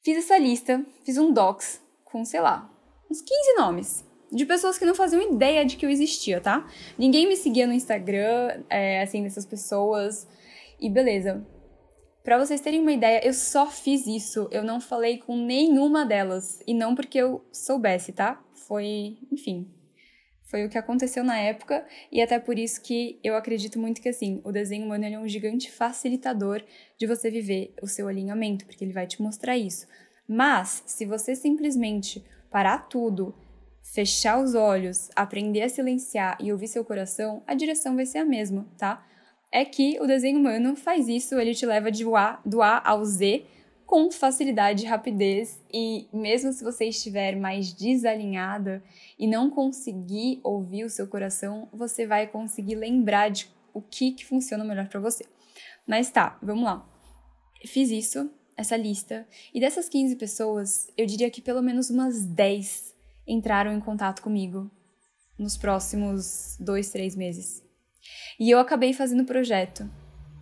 [0.02, 2.70] Fiz essa lista, fiz um docs com, sei lá,
[3.10, 6.66] uns 15 nomes de pessoas que não faziam ideia de que eu existia, tá?
[6.98, 10.26] Ninguém me seguia no Instagram, é, assim, dessas pessoas.
[10.80, 11.46] E beleza.
[12.22, 14.48] Para vocês terem uma ideia, eu só fiz isso.
[14.50, 16.60] Eu não falei com nenhuma delas.
[16.66, 18.42] E não porque eu soubesse, tá?
[18.52, 19.66] Foi, enfim.
[20.48, 21.86] Foi o que aconteceu na época.
[22.10, 25.28] E até por isso que eu acredito muito que, assim, o desenho humano é um
[25.28, 26.62] gigante facilitador
[26.96, 29.86] de você viver o seu alinhamento, porque ele vai te mostrar isso.
[30.26, 33.34] Mas, se você simplesmente parar tudo
[33.92, 38.24] fechar os olhos, aprender a silenciar e ouvir seu coração, a direção vai ser a
[38.24, 39.04] mesma, tá?
[39.50, 43.04] É que o desenho humano faz isso, ele te leva de A, do A ao
[43.04, 43.44] Z
[43.88, 48.84] com facilidade e rapidez, e mesmo se você estiver mais desalinhada
[49.18, 54.26] e não conseguir ouvir o seu coração, você vai conseguir lembrar de o que, que
[54.26, 55.24] funciona melhor para você.
[55.86, 56.86] Mas tá, vamos lá.
[57.64, 62.94] Fiz isso, essa lista, e dessas 15 pessoas, eu diria que pelo menos umas 10
[63.26, 64.70] entraram em contato comigo
[65.38, 67.64] nos próximos dois, três meses.
[68.38, 69.90] E eu acabei fazendo projeto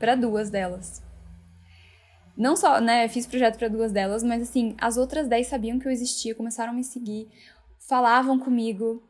[0.01, 1.06] para duas delas.
[2.37, 5.89] Não só, né, fiz projeto para duas delas, mas assim, as outras dez sabiam que
[5.89, 7.29] eu existia, começaram a me seguir,
[7.89, 9.03] falavam comigo.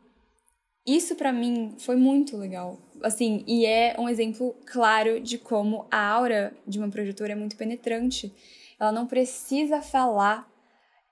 [0.86, 2.78] Isso para mim foi muito legal.
[3.02, 7.56] Assim, e é um exemplo claro de como a aura de uma projetora é muito
[7.56, 8.32] penetrante.
[8.78, 10.48] Ela não precisa falar,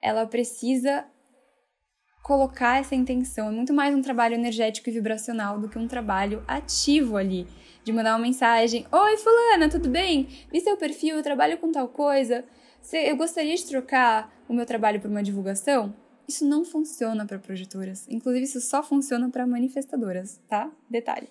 [0.00, 1.04] ela precisa
[2.22, 3.48] colocar essa intenção.
[3.48, 7.46] É muito mais um trabalho energético e vibracional do que um trabalho ativo ali
[7.84, 10.26] de mandar uma mensagem: Oi, Fulana, tudo bem?
[10.50, 12.44] Vi seu perfil, eu trabalho com tal coisa.
[12.92, 15.94] Eu gostaria de trocar o meu trabalho por uma divulgação?
[16.26, 18.06] Isso não funciona para projetoras.
[18.08, 20.70] Inclusive, isso só funciona para manifestadoras, tá?
[20.88, 21.28] Detalhe.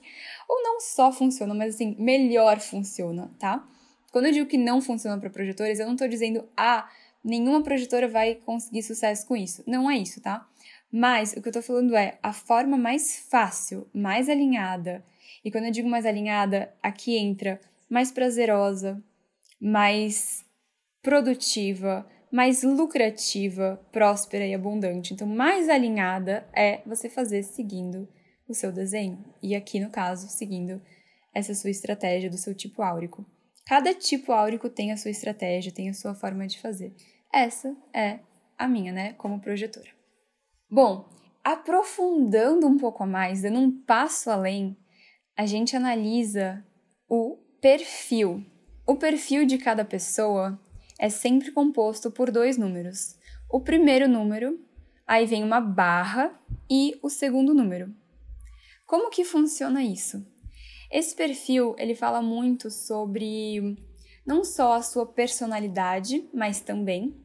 [0.48, 3.68] Ou não só funciona, mas assim, melhor funciona, tá?
[4.12, 6.88] Quando eu digo que não funciona para projetoras, eu não tô dizendo, ah,
[7.24, 9.64] nenhuma projetora vai conseguir sucesso com isso.
[9.66, 10.48] Não é isso, tá?
[10.92, 15.04] Mas o que eu tô falando é a forma mais fácil, mais alinhada
[15.44, 19.04] e quando eu digo mais alinhada, aqui entra mais prazerosa,
[19.60, 20.46] mais
[21.02, 25.14] produtiva, mais lucrativa, próspera e abundante.
[25.14, 28.08] Então, mais alinhada é você fazer seguindo
[28.48, 29.24] o seu desenho.
[29.42, 30.82] E aqui, no caso, seguindo
[31.34, 33.26] essa sua estratégia do seu tipo áurico.
[33.66, 36.94] Cada tipo áurico tem a sua estratégia, tem a sua forma de fazer.
[37.32, 38.20] Essa é
[38.58, 39.90] a minha, né, como projetora.
[40.70, 41.08] Bom,
[41.44, 44.78] aprofundando um pouco a mais, dando um passo além,
[45.36, 46.64] a gente analisa
[47.10, 48.46] o perfil.
[48.86, 50.60] O perfil de cada pessoa
[51.00, 53.16] é sempre composto por dois números.
[53.50, 54.60] O primeiro número,
[55.08, 57.94] aí vem uma barra e o segundo número.
[58.86, 60.26] Como que funciona isso?
[60.92, 63.76] Esse perfil, ele fala muito sobre
[64.26, 67.16] não só a sua personalidade, mas também.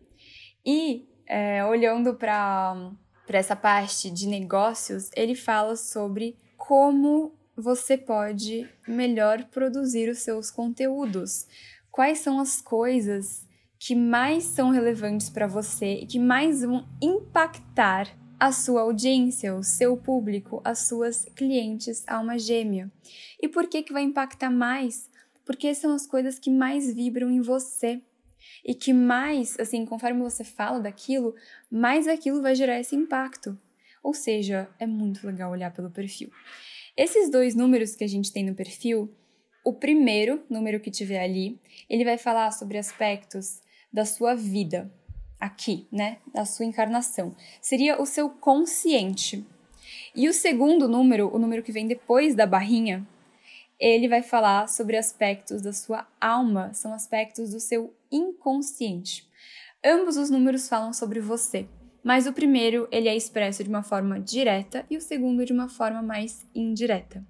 [0.65, 2.97] E é, olhando para
[3.29, 11.47] essa parte de negócios, ele fala sobre como você pode melhor produzir os seus conteúdos.
[11.91, 13.47] Quais são as coisas
[13.79, 19.65] que mais são relevantes para você e que mais vão impactar a sua audiência, o
[19.65, 22.91] seu público, as suas clientes, alma gêmea.
[23.43, 25.11] E por que que vai impactar mais?
[25.45, 28.01] Porque são as coisas que mais vibram em você.
[28.65, 31.35] E que mais, assim, conforme você fala daquilo,
[31.71, 33.59] mais aquilo vai gerar esse impacto.
[34.03, 36.31] Ou seja, é muito legal olhar pelo perfil.
[36.99, 39.09] Esses dois números que a gente tem no perfil,
[39.65, 41.57] o primeiro número que tiver ali,
[41.89, 43.61] ele vai falar sobre aspectos
[43.93, 44.93] da sua vida,
[45.39, 46.19] aqui, né?
[46.35, 47.37] Da sua encarnação.
[47.63, 49.47] Seria o seu consciente.
[50.13, 53.07] E o segundo número, o número que vem depois da barrinha,
[53.79, 59.25] ele vai falar sobre aspectos da sua alma, são aspectos do seu inconsciente.
[59.85, 61.69] Ambos os números falam sobre você
[62.09, 65.69] mas o primeiro ele é expresso de uma forma direta e o segundo de uma
[65.69, 67.23] forma mais indireta.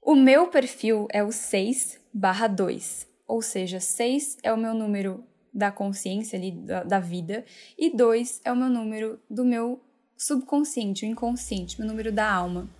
[0.00, 5.22] O meu perfil é o 6 barra 2, ou seja, 6 é o meu número
[5.52, 7.44] da consciência ali, da, da vida,
[7.76, 9.78] e 2 é o meu número do meu
[10.16, 12.70] subconsciente, o inconsciente, meu número da alma.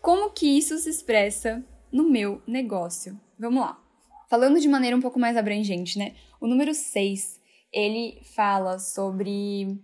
[0.00, 1.62] Como que isso se expressa
[1.92, 3.20] no meu negócio?
[3.38, 3.78] Vamos lá.
[4.30, 6.14] Falando de maneira um pouco mais abrangente, né?
[6.40, 7.38] O número 6,
[7.70, 9.78] ele fala sobre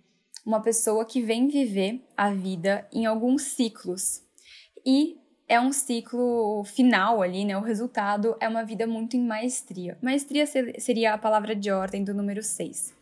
[0.45, 4.23] uma pessoa que vem viver a vida em alguns ciclos.
[4.85, 5.17] E
[5.49, 7.57] é um ciclo final ali, né?
[7.57, 9.99] O resultado é uma vida muito em maestria.
[10.03, 12.95] Maestria seria a palavra de ordem do número 6.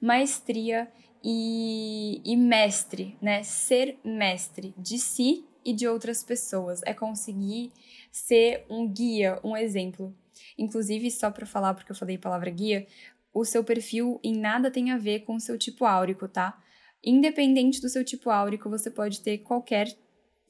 [0.00, 0.88] Maestria
[1.22, 3.42] e, e mestre, né?
[3.42, 6.82] Ser mestre de si e de outras pessoas.
[6.84, 7.72] É conseguir
[8.10, 10.14] ser um guia, um exemplo.
[10.58, 12.86] Inclusive, só para falar, porque eu falei palavra guia,
[13.32, 16.60] o seu perfil em nada tem a ver com o seu tipo áurico, tá?
[17.04, 19.94] Independente do seu tipo áurico, você pode ter qualquer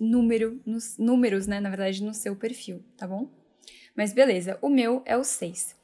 [0.01, 3.29] número, nos, números, né, na verdade, no seu perfil, tá bom?
[3.97, 5.77] Mas beleza, o meu é o 6.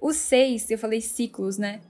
[0.00, 1.80] O 6, eu falei ciclos, né?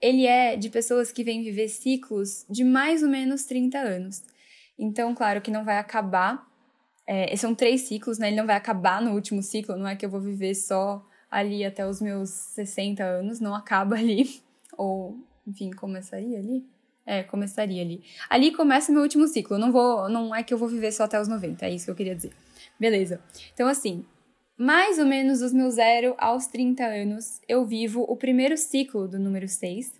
[0.00, 4.22] Ele é de pessoas que vêm viver ciclos de mais ou menos 30 anos.
[4.78, 6.46] Então, claro que não vai acabar.
[7.06, 8.28] É, são três ciclos, né?
[8.28, 11.64] Ele não vai acabar no último ciclo, não é que eu vou viver só ali
[11.64, 14.42] até os meus 60 anos, não acaba ali.
[14.76, 16.66] Ou, enfim, começaria ali.
[17.06, 18.02] É, começaria ali.
[18.30, 19.58] Ali começa meu último ciclo.
[19.58, 21.90] Não vou, não é que eu vou viver só até os 90, é isso que
[21.90, 22.32] eu queria dizer.
[22.78, 23.20] Beleza.
[23.52, 24.04] Então assim,
[24.56, 29.18] mais ou menos dos meus 0 aos 30 anos, eu vivo o primeiro ciclo do
[29.18, 29.92] número 6.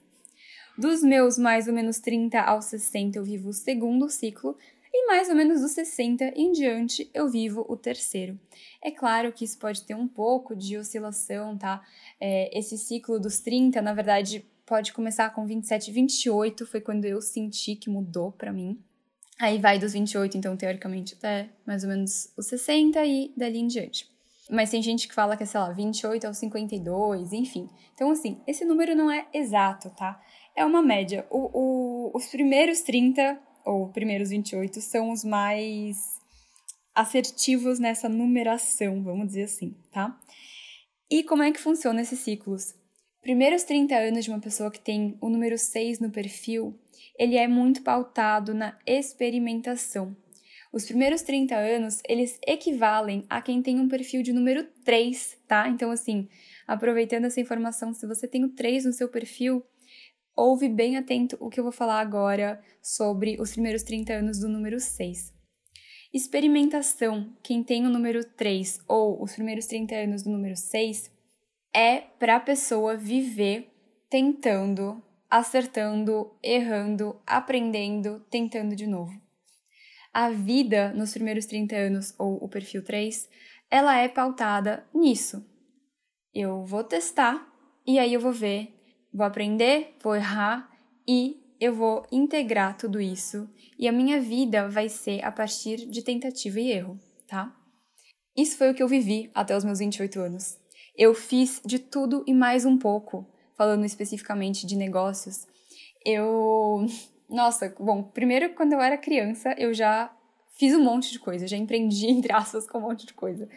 [0.78, 4.56] Dos meus mais ou menos 30 aos 60, eu vivo o segundo ciclo.
[4.96, 8.38] E mais ou menos dos 60 em diante, eu vivo o terceiro.
[8.80, 11.82] É claro que isso pode ter um pouco de oscilação, tá?
[12.20, 17.20] É, esse ciclo dos 30, na verdade, pode começar com 27, 28 foi quando eu
[17.20, 18.82] senti que mudou para mim.
[19.40, 23.66] Aí vai dos 28, então teoricamente até mais ou menos os 60 e dali em
[23.66, 24.08] diante.
[24.50, 27.68] Mas tem gente que fala que é, sei lá, 28 aos 52, enfim.
[27.94, 30.20] Então, assim, esse número não é exato, tá?
[30.54, 31.26] É uma média.
[31.30, 35.96] O, o, os primeiros 30, ou primeiros 28, são os mais
[36.94, 40.16] assertivos nessa numeração, vamos dizer assim, tá?
[41.10, 42.74] E como é que funciona esses ciclos?
[43.24, 46.78] Primeiros 30 anos de uma pessoa que tem o número 6 no perfil,
[47.18, 50.14] ele é muito pautado na experimentação.
[50.70, 55.66] Os primeiros 30 anos, eles equivalem a quem tem um perfil de número 3, tá?
[55.70, 56.28] Então, assim,
[56.66, 59.64] aproveitando essa informação, se você tem o 3 no seu perfil,
[60.36, 64.50] ouve bem atento o que eu vou falar agora sobre os primeiros 30 anos do
[64.50, 65.32] número 6.
[66.12, 71.13] Experimentação, quem tem o número 3 ou os primeiros 30 anos do número 6,
[71.74, 73.70] é para a pessoa viver
[74.08, 79.24] tentando, acertando, errando, aprendendo, tentando de novo
[80.14, 83.28] a vida nos primeiros 30 anos, ou o perfil 3,
[83.68, 85.44] ela é pautada nisso.
[86.32, 87.52] Eu vou testar
[87.84, 88.72] e aí eu vou ver,
[89.12, 90.70] vou aprender, vou errar
[91.06, 96.02] e eu vou integrar tudo isso e a minha vida vai ser a partir de
[96.02, 97.54] tentativa e erro, tá?
[98.36, 100.58] Isso foi o que eu vivi até os meus 28 anos.
[100.96, 103.26] Eu fiz de tudo e mais um pouco,
[103.56, 105.46] falando especificamente de negócios.
[106.04, 106.86] Eu
[107.28, 110.14] nossa, bom, primeiro quando eu era criança, eu já
[110.56, 113.48] fiz um monte de coisa, já empreendi, entre aspas, com um monte de coisa.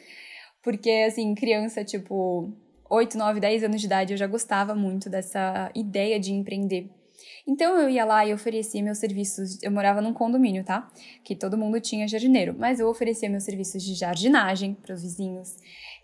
[0.64, 2.52] Porque, assim, criança, tipo,
[2.90, 6.90] 8, 9, 10 anos de idade, eu já gostava muito dessa ideia de empreender.
[7.48, 9.62] Então eu ia lá e oferecia meus serviços.
[9.64, 10.92] Eu morava num condomínio, tá?
[11.24, 15.56] Que todo mundo tinha jardineiro, mas eu oferecia meus serviços de jardinagem para os vizinhos.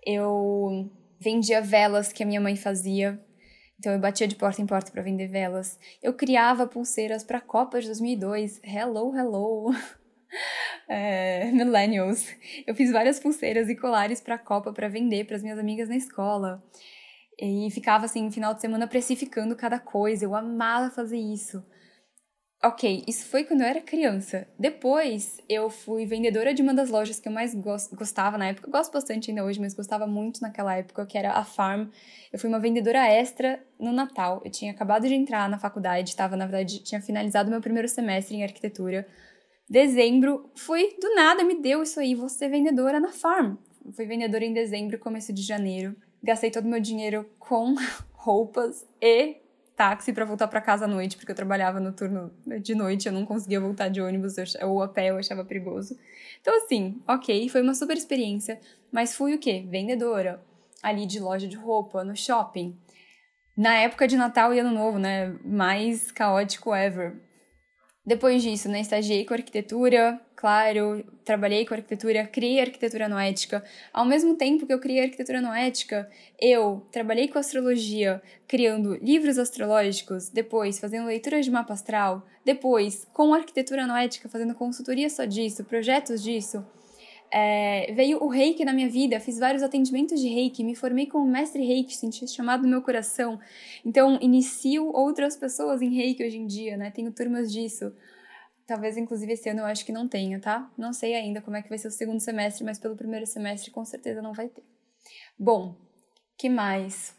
[0.05, 0.89] Eu
[1.23, 3.19] vendia velas que a minha mãe fazia
[3.83, 5.77] então eu batia de porta em porta para vender velas.
[6.01, 8.61] Eu criava pulseiras para a Copa de 2002.
[8.63, 9.71] Hello, hello.
[10.89, 12.27] É, millennials.
[12.65, 15.87] Eu fiz várias pulseiras e colares para a Copa para vender para as minhas amigas
[15.87, 16.63] na escola.
[17.39, 20.25] E ficava assim, final de semana precificando cada coisa.
[20.25, 21.63] Eu amava fazer isso.
[22.65, 24.47] Ok, isso foi quando eu era criança.
[24.57, 28.69] Depois, eu fui vendedora de uma das lojas que eu mais gostava na época.
[28.69, 31.89] Eu gosto bastante ainda hoje, mas gostava muito naquela época, que era a Farm.
[32.31, 34.41] Eu fui uma vendedora extra no Natal.
[34.45, 38.37] Eu tinha acabado de entrar na faculdade, estava, na verdade, tinha finalizado meu primeiro semestre
[38.37, 39.05] em arquitetura.
[39.69, 43.57] Dezembro, fui, do nada me deu isso aí, vou ser vendedora na Farm.
[43.91, 45.97] Fui vendedora em dezembro, começo de janeiro.
[46.23, 47.75] Gastei todo o meu dinheiro com
[48.13, 49.42] roupas e
[49.75, 53.13] táxi para voltar para casa à noite, porque eu trabalhava no turno de noite, eu
[53.13, 55.97] não conseguia voltar de ônibus ou a pé, eu achava perigoso.
[56.41, 58.59] Então, assim, ok, foi uma super experiência,
[58.91, 59.65] mas fui o quê?
[59.67, 60.41] Vendedora,
[60.81, 62.77] ali de loja de roupa, no shopping.
[63.55, 65.35] Na época de Natal e Ano Novo, né?
[65.45, 67.15] Mais caótico ever.
[68.05, 73.63] Depois disso, né, estagiei com arquitetura, claro, trabalhei com arquitetura, criei arquitetura noética.
[73.93, 80.27] Ao mesmo tempo que eu criei arquitetura noética, eu trabalhei com astrologia, criando livros astrológicos,
[80.27, 86.21] depois fazendo leituras de mapa astral, depois com arquitetura noética, fazendo consultoria só disso, projetos
[86.21, 86.65] disso.
[87.35, 91.25] É, veio o reiki na minha vida, fiz vários atendimentos de reiki, me formei como
[91.25, 93.39] mestre reiki, senti chamado no meu coração.
[93.83, 96.91] Então, inicio outras pessoas em reiki hoje em dia, né?
[96.91, 97.91] Tenho turmas disso.
[98.67, 100.71] Talvez, inclusive, esse ano eu acho que não tenha, tá?
[100.77, 103.71] Não sei ainda como é que vai ser o segundo semestre, mas pelo primeiro semestre
[103.71, 104.63] com certeza não vai ter.
[105.37, 105.75] Bom,
[106.37, 107.15] que mais?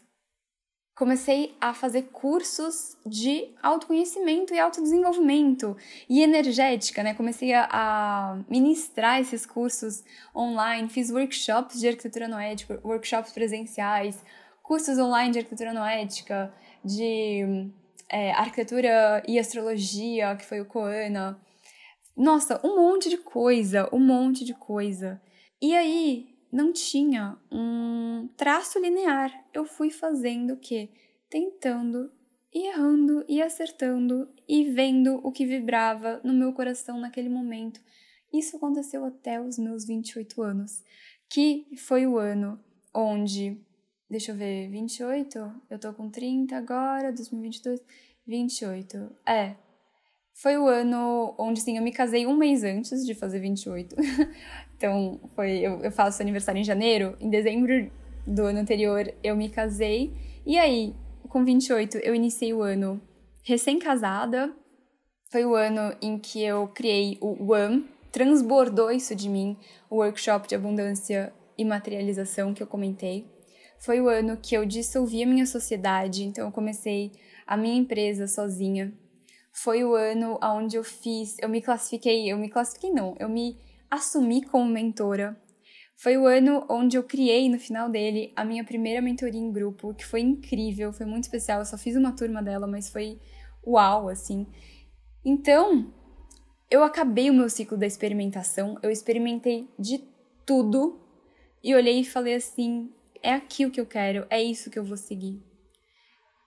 [0.95, 5.75] Comecei a fazer cursos de autoconhecimento e autodesenvolvimento
[6.09, 7.13] e energética, né?
[7.13, 14.23] Comecei a, ministrar esses cursos online, fiz workshops de arquitetura noética, workshops presenciais,
[14.63, 17.69] cursos online de arquitetura noética, de
[18.09, 21.37] é, arquitetura e astrologia, que foi o Coana.
[22.15, 25.21] Nossa, um monte de coisa, um monte de coisa.
[25.61, 29.45] E aí, não tinha um traço linear.
[29.53, 30.89] Eu fui fazendo o quê?
[31.29, 32.11] Tentando
[32.53, 37.81] e errando e acertando e vendo o que vibrava no meu coração naquele momento.
[38.33, 40.83] Isso aconteceu até os meus 28 anos,
[41.29, 42.59] que foi o ano
[42.93, 43.59] onde
[44.09, 45.61] Deixa eu ver, 28?
[45.69, 47.81] Eu tô com 30 agora, 2022,
[48.25, 49.15] 28.
[49.25, 49.55] É.
[50.35, 53.95] Foi o ano onde, sim, eu me casei um mês antes de fazer 28.
[54.75, 57.15] então, foi, eu, eu faço aniversário em janeiro.
[57.19, 57.89] Em dezembro
[58.27, 60.13] do ano anterior, eu me casei.
[60.45, 60.93] E aí,
[61.29, 63.01] com 28, eu iniciei o ano
[63.43, 64.53] recém-casada.
[65.31, 69.57] Foi o ano em que eu criei o One, transbordou isso de mim,
[69.89, 73.25] o workshop de abundância e materialização que eu comentei
[73.79, 77.11] foi o ano que eu dissolvi a minha sociedade, então eu comecei
[77.45, 78.91] a minha empresa sozinha.
[79.55, 83.57] Foi o ano onde eu fiz, eu me classifiquei, eu me classifiquei não, eu me
[83.89, 85.41] assumi como mentora.
[85.97, 89.93] Foi o ano onde eu criei, no final dele, a minha primeira mentoria em grupo,
[89.93, 91.59] que foi incrível, foi muito especial.
[91.59, 93.17] Eu só fiz uma turma dela, mas foi
[93.65, 94.45] uau, assim.
[95.23, 95.89] Então,
[96.69, 100.03] eu acabei o meu ciclo da experimentação, eu experimentei de
[100.45, 100.99] tudo
[101.63, 102.93] e olhei e falei assim:
[103.23, 105.41] é aqui o que eu quero, é isso que eu vou seguir.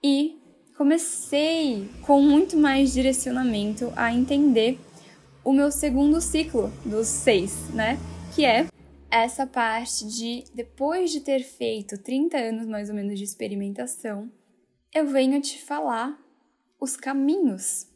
[0.04, 0.38] E
[0.78, 4.78] comecei com muito mais direcionamento a entender
[5.44, 7.98] o meu segundo ciclo dos seis, né?
[8.32, 8.68] Que é
[9.10, 14.30] essa parte de depois de ter feito 30 anos mais ou menos de experimentação,
[14.94, 16.16] eu venho te falar
[16.80, 17.88] os caminhos.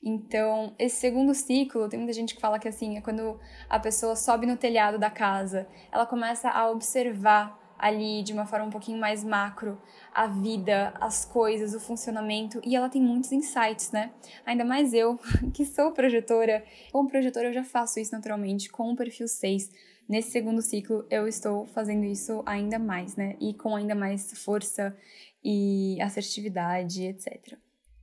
[0.00, 4.14] Então, esse segundo ciclo, tem muita gente que fala que assim, é quando a pessoa
[4.14, 8.98] sobe no telhado da casa, ela começa a observar ali de uma forma um pouquinho
[8.98, 9.80] mais macro
[10.14, 14.12] a vida, as coisas, o funcionamento e ela tem muitos insights, né?
[14.44, 15.18] Ainda mais eu,
[15.52, 16.64] que sou projetora.
[16.90, 19.70] Como projetora eu já faço isso naturalmente com o perfil 6.
[20.08, 23.36] Nesse segundo ciclo eu estou fazendo isso ainda mais, né?
[23.40, 24.96] E com ainda mais força
[25.44, 27.58] e assertividade, etc.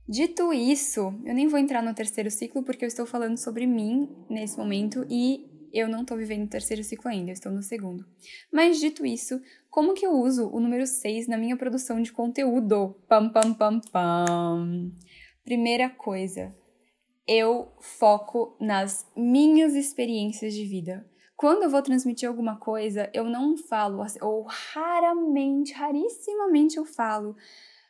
[0.06, 4.08] Dito isso, eu nem vou entrar no terceiro ciclo porque eu estou falando sobre mim
[4.28, 8.06] nesse momento e eu não estou vivendo o terceiro ciclo ainda, eu estou no segundo.
[8.52, 9.40] Mas dito isso,
[9.74, 12.94] como que eu uso o número 6 na minha produção de conteúdo?
[13.08, 14.92] Pam, pam, pam, pam.
[15.42, 16.54] Primeira coisa,
[17.26, 21.04] eu foco nas minhas experiências de vida.
[21.36, 27.34] Quando eu vou transmitir alguma coisa, eu não falo, ou raramente, rarissimamente eu falo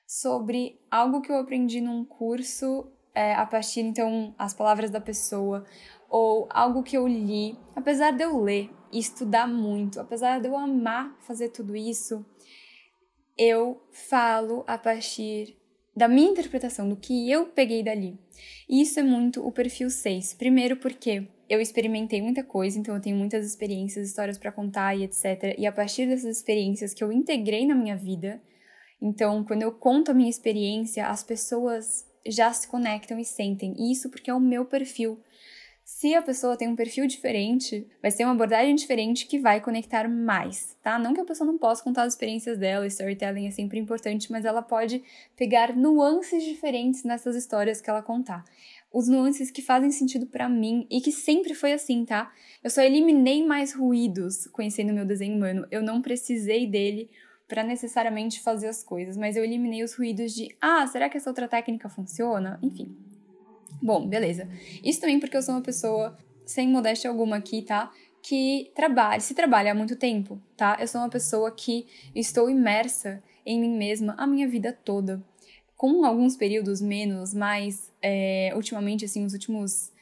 [0.07, 5.67] sobre algo que eu aprendi num curso é, a partir, então, as palavras da pessoa,
[6.09, 10.57] ou algo que eu li, apesar de eu ler e estudar muito, apesar de eu
[10.57, 12.25] amar fazer tudo isso,
[13.37, 15.57] eu falo a partir
[15.97, 18.17] da minha interpretação, do que eu peguei dali.
[18.69, 20.35] E isso é muito o perfil 6.
[20.35, 25.03] Primeiro porque eu experimentei muita coisa, então eu tenho muitas experiências, histórias para contar e
[25.03, 25.57] etc.
[25.59, 28.41] E a partir dessas experiências que eu integrei na minha vida,
[29.03, 33.75] então quando eu conto a minha experiência, as pessoas já se conectam e sentem.
[33.91, 35.21] Isso porque é o meu perfil.
[35.85, 40.09] Se a pessoa tem um perfil diferente, vai ser uma abordagem diferente que vai conectar
[40.09, 40.99] mais, tá?
[40.99, 44.47] Não que a pessoa não possa contar as experiências dela, storytelling é sempre importante, mas
[44.47, 45.05] ela pode
[45.37, 48.47] pegar nuances diferentes nessas histórias que ela contar.
[48.91, 52.33] Os nuances que fazem sentido para mim e que sempre foi assim, tá?
[52.63, 55.67] Eu só eliminei mais ruídos conhecendo meu desenho humano.
[55.71, 57.11] Eu não precisei dele
[57.47, 61.29] para necessariamente fazer as coisas, mas eu eliminei os ruídos de, ah, será que essa
[61.29, 62.59] outra técnica funciona?
[62.63, 62.97] Enfim,
[63.85, 64.49] Bom, beleza.
[64.83, 66.17] Isso também porque eu sou uma pessoa,
[66.47, 67.93] sem modéstia alguma aqui, tá?
[68.23, 70.79] Que trabalha, se trabalha há muito tempo, tá?
[70.81, 75.23] Eu sou uma pessoa que estou imersa em mim mesma a minha vida toda.
[75.77, 79.93] Com alguns períodos menos, mas é, ultimamente, assim, os últimos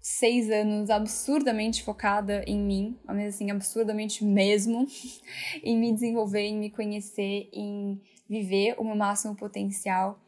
[0.00, 4.86] seis anos absurdamente focada em mim, mas assim, absurdamente mesmo,
[5.64, 10.20] em me desenvolver, em me conhecer, em viver o meu máximo potencial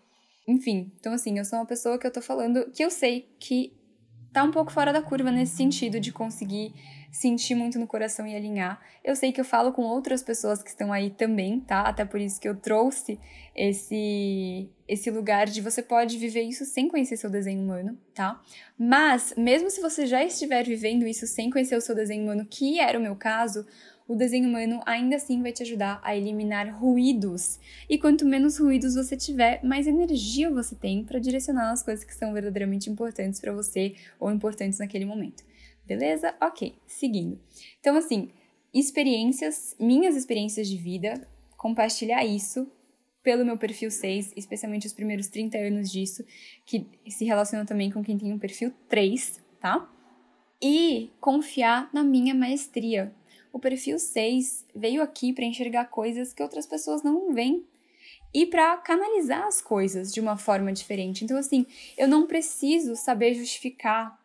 [0.47, 3.72] enfim, então assim, eu sou uma pessoa que eu tô falando que eu sei que
[4.32, 6.74] tá um pouco fora da curva nesse sentido de conseguir
[7.12, 8.80] sentir muito no coração e alinhar.
[9.05, 11.82] Eu sei que eu falo com outras pessoas que estão aí também, tá?
[11.82, 13.20] Até por isso que eu trouxe
[13.55, 18.42] esse esse lugar de você pode viver isso sem conhecer seu desenho humano, tá?
[18.76, 22.80] Mas mesmo se você já estiver vivendo isso sem conhecer o seu desenho humano, que
[22.80, 23.64] era o meu caso,
[24.07, 27.59] o desenho humano ainda assim vai te ajudar a eliminar ruídos.
[27.88, 32.14] E quanto menos ruídos você tiver, mais energia você tem para direcionar as coisas que
[32.14, 35.42] são verdadeiramente importantes para você ou importantes naquele momento.
[35.86, 36.34] Beleza?
[36.40, 37.38] Ok, seguindo.
[37.80, 38.30] Então, assim,
[38.72, 41.26] experiências, minhas experiências de vida,
[41.57, 42.70] compartilhar isso
[43.22, 46.22] pelo meu perfil 6, especialmente os primeiros 30 anos disso,
[46.66, 49.90] que se relaciona também com quem tem um perfil 3, tá?
[50.61, 53.14] E confiar na minha maestria,
[53.55, 57.64] o perfil 6 veio aqui para enxergar coisas que outras pessoas não veem
[58.34, 61.24] e para canalizar as coisas de uma forma diferente.
[61.24, 61.64] Então, assim,
[61.96, 64.18] eu não preciso saber justificar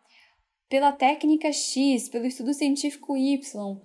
[0.68, 3.80] pela técnica X, pelo estudo científico Y,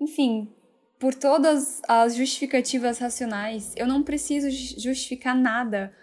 [0.00, 0.52] enfim,
[0.98, 3.72] por todas as justificativas racionais.
[3.76, 5.94] Eu não preciso justificar nada,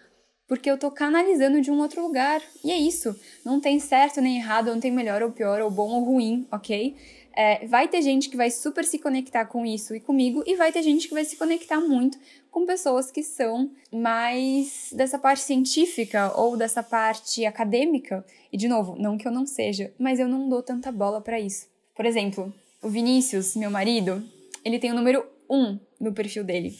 [0.47, 2.41] porque eu estou canalizando de um outro lugar.
[2.63, 3.13] E é isso.
[3.43, 6.95] Não tem certo nem errado, não tem melhor ou pior, ou bom ou ruim, ok?
[7.39, 10.71] É, vai ter gente que vai super se conectar com isso e comigo, e vai
[10.71, 12.17] ter gente que vai se conectar muito
[12.49, 18.25] com pessoas que são mais dessa parte científica ou dessa parte acadêmica.
[18.51, 21.39] E, de novo, não que eu não seja, mas eu não dou tanta bola para
[21.39, 21.67] isso.
[21.95, 24.27] Por exemplo, o Vinícius, meu marido,
[24.65, 26.73] ele tem o número 1 no perfil dele.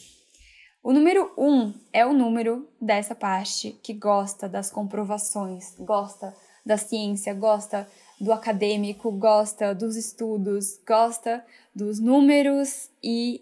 [0.82, 6.34] O número 1 é o número dessa parte que gosta das comprovações, gosta
[6.66, 7.88] da ciência, gosta
[8.20, 13.42] do acadêmico, gosta dos estudos, gosta dos números e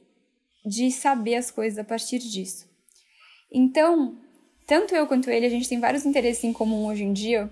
[0.66, 2.68] de saber as coisas a partir disso.
[3.52, 4.18] Então,
[4.68, 7.50] tanto eu quanto ele, a gente tem vários interesses em comum hoje em dia,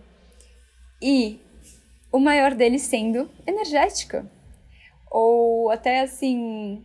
[1.01, 1.39] e
[2.11, 4.29] o maior deles sendo energética.
[5.11, 6.83] Ou até assim,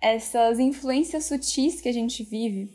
[0.00, 2.70] essas influências sutis que a gente vive.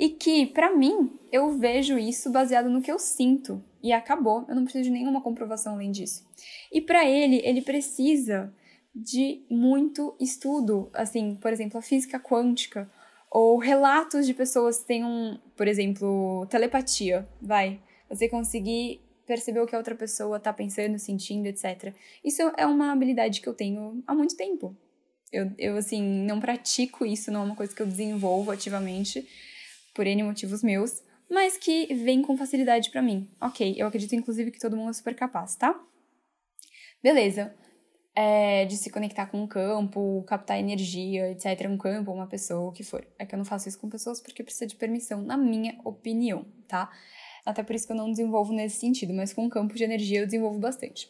[0.00, 3.62] E que, para mim, eu vejo isso baseado no que eu sinto.
[3.82, 6.26] E acabou, eu não preciso de nenhuma comprovação além disso.
[6.72, 8.50] E para ele, ele precisa
[8.94, 12.90] de muito estudo, assim, por exemplo, a física quântica,
[13.30, 17.78] ou relatos de pessoas que têm um, por exemplo, telepatia, vai,
[18.08, 21.94] você conseguir perceber o que a outra pessoa está pensando, sentindo, etc.
[22.24, 24.74] Isso é uma habilidade que eu tenho há muito tempo.
[25.30, 29.28] Eu, eu, assim, não pratico isso, não é uma coisa que eu desenvolvo ativamente,
[29.94, 33.28] por N motivos meus, mas que vem com facilidade para mim.
[33.40, 35.78] Ok, eu acredito inclusive que todo mundo é super capaz, tá?
[37.02, 37.54] Beleza
[38.14, 41.68] é, de se conectar com um campo, captar energia, etc.
[41.68, 43.06] Um campo, uma pessoa, o que for.
[43.18, 46.44] É que eu não faço isso com pessoas porque precisa de permissão, na minha opinião,
[46.66, 46.90] tá?
[47.46, 50.20] Até por isso que eu não desenvolvo nesse sentido, mas com um campo de energia
[50.20, 51.08] eu desenvolvo bastante.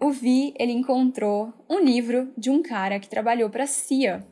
[0.00, 4.24] O Vi, ele encontrou um livro de um cara que trabalhou para a CIA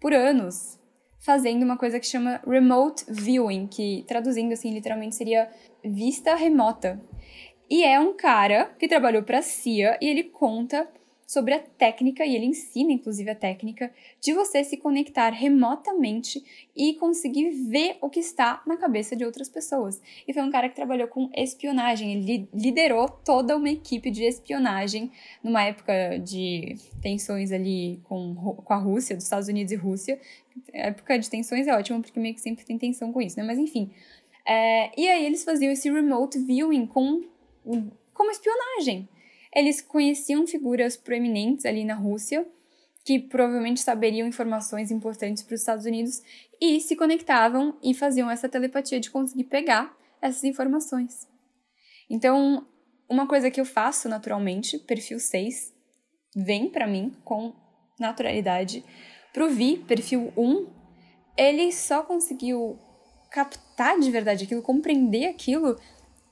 [0.00, 0.78] por anos,
[1.20, 5.48] fazendo uma coisa que chama remote viewing, que traduzindo assim literalmente seria
[5.84, 7.00] vista remota.
[7.68, 10.88] E é um cara que trabalhou para a CIA e ele conta
[11.30, 16.94] sobre a técnica, e ele ensina inclusive a técnica, de você se conectar remotamente e
[16.94, 20.02] conseguir ver o que está na cabeça de outras pessoas.
[20.26, 25.12] E foi um cara que trabalhou com espionagem, ele liderou toda uma equipe de espionagem
[25.40, 30.20] numa época de tensões ali com, com a Rússia, dos Estados Unidos e Rússia.
[30.74, 33.44] A época de tensões é ótima porque meio que sempre tem tensão com isso, né?
[33.44, 33.92] Mas enfim.
[34.44, 37.22] É, e aí eles faziam esse remote viewing com
[38.12, 39.08] como espionagem.
[39.54, 42.46] Eles conheciam figuras proeminentes ali na Rússia,
[43.04, 46.22] que provavelmente saberiam informações importantes para os Estados Unidos,
[46.60, 51.26] e se conectavam e faziam essa telepatia de conseguir pegar essas informações.
[52.08, 52.66] Então,
[53.08, 55.72] uma coisa que eu faço naturalmente, perfil 6,
[56.36, 57.52] vem para mim com
[57.98, 58.84] naturalidade.
[59.32, 60.66] Pro Vi, perfil 1,
[61.36, 62.78] ele só conseguiu
[63.30, 65.78] captar de verdade aquilo, compreender aquilo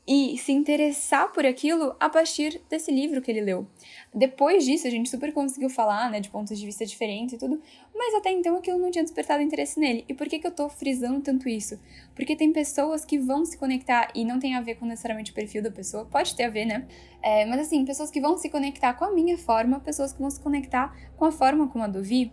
[0.09, 3.67] e se interessar por aquilo a partir desse livro que ele leu.
[4.15, 7.61] Depois disso, a gente super conseguiu falar, né, de pontos de vista diferentes e tudo,
[7.95, 10.07] mas até então aquilo não tinha despertado interesse nele.
[10.09, 11.79] E por que, que eu tô frisando tanto isso?
[12.15, 15.35] Porque tem pessoas que vão se conectar e não tem a ver com necessariamente o
[15.35, 16.87] perfil da pessoa, pode ter a ver, né?
[17.23, 20.31] É, mas assim, pessoas que vão se conectar com a minha forma, pessoas que vão
[20.31, 22.33] se conectar com a forma como a do Vi,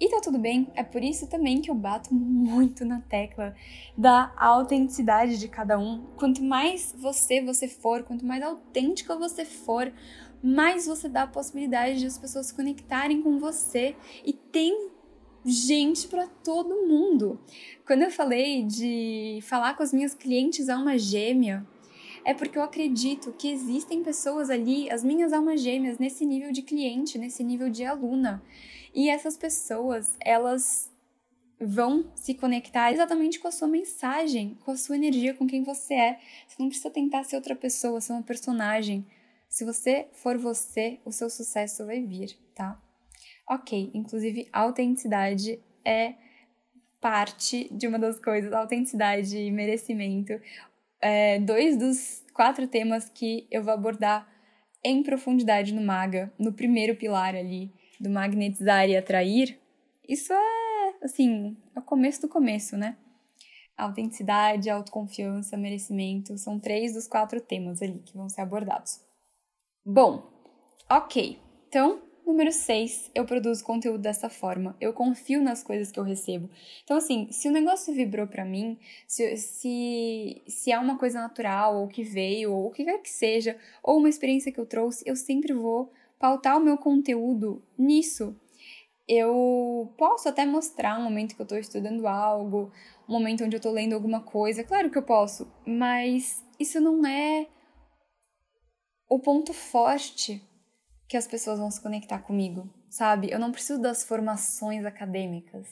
[0.00, 3.54] e tá tudo bem, é por isso também que eu bato muito na tecla
[3.96, 6.06] da autenticidade de cada um.
[6.16, 9.92] Quanto mais você você for, quanto mais autêntica você for,
[10.42, 13.94] mais você dá a possibilidade de as pessoas se conectarem com você.
[14.24, 14.88] E tem
[15.44, 17.38] gente para todo mundo.
[17.86, 21.66] Quando eu falei de falar com as minhas clientes alma gêmea,
[22.24, 26.62] é porque eu acredito que existem pessoas ali, as minhas almas gêmeas, nesse nível de
[26.62, 28.42] cliente, nesse nível de aluna.
[28.94, 30.90] E essas pessoas, elas
[31.60, 35.94] vão se conectar exatamente com a sua mensagem, com a sua energia, com quem você
[35.94, 36.18] é.
[36.48, 39.06] Você não precisa tentar ser outra pessoa, ser uma personagem.
[39.48, 42.80] Se você for você, o seu sucesso vai vir, tá?
[43.48, 46.14] Ok, inclusive autenticidade é
[47.00, 50.32] parte de uma das coisas, autenticidade e merecimento.
[51.00, 54.28] É, dois dos quatro temas que eu vou abordar
[54.84, 59.60] em profundidade no Maga, no primeiro pilar ali, do magnetizar e atrair,
[60.08, 62.96] isso é, assim, é o começo do começo, né?
[63.76, 69.00] Autenticidade, autoconfiança, merecimento são três dos quatro temas ali que vão ser abordados.
[69.84, 70.30] Bom,
[70.88, 71.38] ok.
[71.68, 74.76] Então, número seis, eu produzo conteúdo dessa forma.
[74.80, 76.50] Eu confio nas coisas que eu recebo.
[76.82, 81.80] Então, assim, se o negócio vibrou para mim, se, se, se é uma coisa natural,
[81.80, 85.04] ou que veio, ou o que quer que seja, ou uma experiência que eu trouxe,
[85.06, 88.38] eu sempre vou pautar o meu conteúdo nisso.
[89.08, 92.70] Eu posso até mostrar um momento que eu estou estudando algo,
[93.08, 97.04] um momento onde eu estou lendo alguma coisa, claro que eu posso, mas isso não
[97.04, 97.48] é
[99.08, 100.46] o ponto forte
[101.08, 103.32] que as pessoas vão se conectar comigo, sabe?
[103.32, 105.66] Eu não preciso das formações acadêmicas.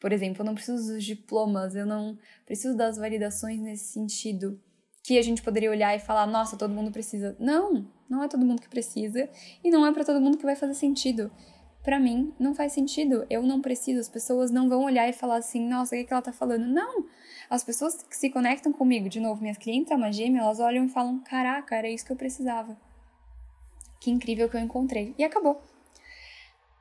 [0.00, 4.60] Por exemplo, eu não preciso dos diplomas, eu não preciso das validações nesse sentido
[5.04, 7.36] que a gente poderia olhar e falar, nossa, todo mundo precisa.
[7.38, 9.28] Não, não é todo mundo que precisa
[9.62, 11.30] e não é para todo mundo que vai fazer sentido.
[11.82, 13.26] Para mim, não faz sentido.
[13.28, 14.00] Eu não preciso.
[14.00, 16.32] As pessoas não vão olhar e falar assim, nossa, o que, é que ela tá
[16.32, 16.66] falando?
[16.66, 17.04] Não!
[17.50, 20.88] As pessoas que se conectam comigo, de novo, minhas clientes alma gêmea, elas olham e
[20.88, 22.74] falam, caraca, era isso que eu precisava.
[24.00, 25.14] Que incrível que eu encontrei.
[25.18, 25.62] E acabou.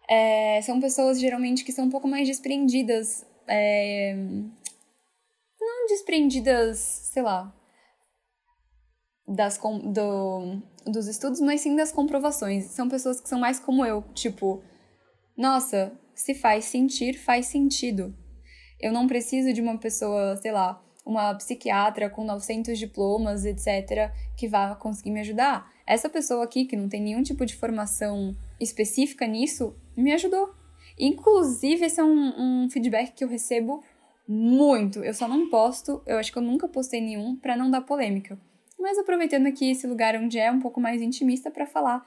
[0.10, 3.26] É, são pessoas geralmente que são um pouco mais desprendidas.
[3.46, 4.16] É,
[5.60, 7.54] não desprendidas, sei lá,
[9.28, 12.66] das, do, dos estudos, mas sim das comprovações.
[12.66, 14.62] São pessoas que são mais como eu, tipo,
[15.38, 18.14] nossa, se faz sentir, faz sentido.
[18.80, 24.48] Eu não preciso de uma pessoa, sei lá, uma psiquiatra com 900 diplomas, etc., que
[24.48, 25.72] vá conseguir me ajudar.
[25.86, 30.54] Essa pessoa aqui, que não tem nenhum tipo de formação específica nisso, me ajudou.
[30.98, 33.84] Inclusive, esse é um, um feedback que eu recebo
[34.28, 35.04] muito.
[35.04, 38.40] Eu só não posto, eu acho que eu nunca postei nenhum para não dar polêmica.
[38.84, 42.06] Mas aproveitando aqui esse lugar onde é um pouco mais intimista para falar,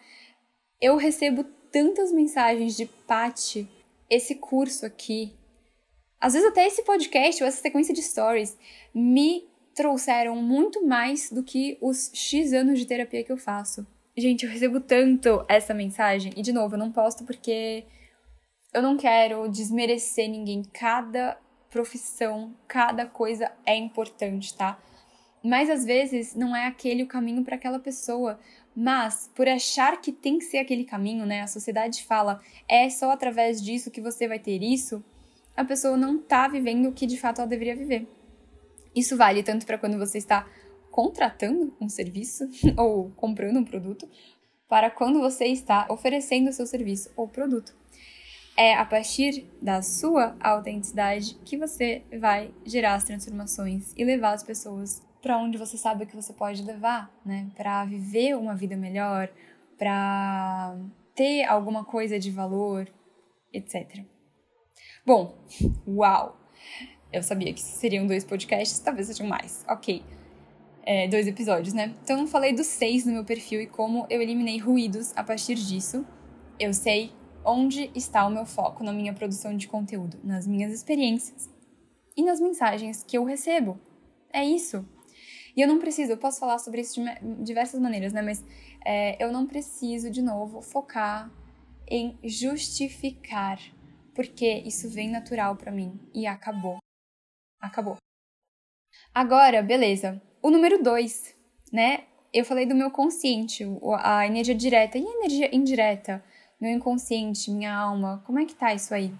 [0.78, 3.66] eu recebo tantas mensagens de Pati,
[4.10, 5.32] esse curso aqui,
[6.20, 8.58] às vezes até esse podcast ou essa sequência de stories
[8.94, 13.86] me trouxeram muito mais do que os X anos de terapia que eu faço.
[14.14, 17.84] Gente, eu recebo tanto essa mensagem, e de novo, eu não posto porque
[18.74, 20.62] eu não quero desmerecer ninguém.
[20.74, 21.38] Cada
[21.70, 24.78] profissão, cada coisa é importante, tá?
[25.46, 28.36] Mas às vezes não é aquele o caminho para aquela pessoa.
[28.74, 31.42] Mas por achar que tem que ser aquele caminho, né?
[31.42, 35.04] A sociedade fala, é só através disso que você vai ter isso.
[35.56, 38.08] A pessoa não tá vivendo o que de fato ela deveria viver.
[38.92, 40.48] Isso vale tanto para quando você está
[40.90, 44.10] contratando um serviço ou comprando um produto,
[44.68, 47.72] para quando você está oferecendo o seu serviço ou produto.
[48.56, 54.42] É a partir da sua autenticidade que você vai gerar as transformações e levar as
[54.42, 57.50] pessoas para onde você sabe que você pode levar, né?
[57.56, 59.28] Para viver uma vida melhor,
[59.78, 60.76] para
[61.14, 62.88] ter alguma coisa de valor,
[63.52, 64.04] etc.
[65.04, 65.36] Bom,
[65.86, 66.38] uau!
[67.12, 69.64] Eu sabia que seriam dois podcasts, talvez sejam mais.
[69.68, 70.02] Ok.
[70.82, 71.94] É, dois episódios, né?
[72.02, 75.54] Então eu falei dos seis no meu perfil e como eu eliminei ruídos a partir
[75.54, 76.06] disso.
[76.58, 77.12] Eu sei
[77.44, 81.48] onde está o meu foco na minha produção de conteúdo, nas minhas experiências
[82.16, 83.78] e nas mensagens que eu recebo.
[84.32, 84.86] É isso.
[85.56, 88.20] E eu não preciso, eu posso falar sobre isso de diversas maneiras, né?
[88.20, 88.44] Mas
[88.84, 91.30] é, eu não preciso, de novo, focar
[91.88, 93.58] em justificar,
[94.14, 96.78] porque isso vem natural para mim e acabou.
[97.60, 97.96] Acabou.
[99.14, 100.20] Agora, beleza.
[100.42, 101.34] O número dois,
[101.72, 102.04] né?
[102.32, 103.64] Eu falei do meu consciente,
[104.00, 104.98] a energia direta.
[104.98, 106.22] E a energia indireta?
[106.60, 108.22] Meu inconsciente, minha alma.
[108.26, 109.12] Como é que tá isso aí?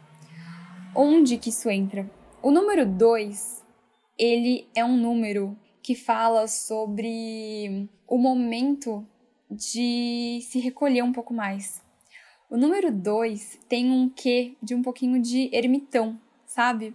[0.95, 2.11] Onde que isso entra?
[2.43, 3.65] O número dois,
[4.19, 5.57] ele é um número
[5.87, 9.07] que fala sobre o momento
[9.49, 11.81] de se recolher um pouco mais.
[12.51, 16.93] O número dois tem um quê de um pouquinho de ermitão, sabe?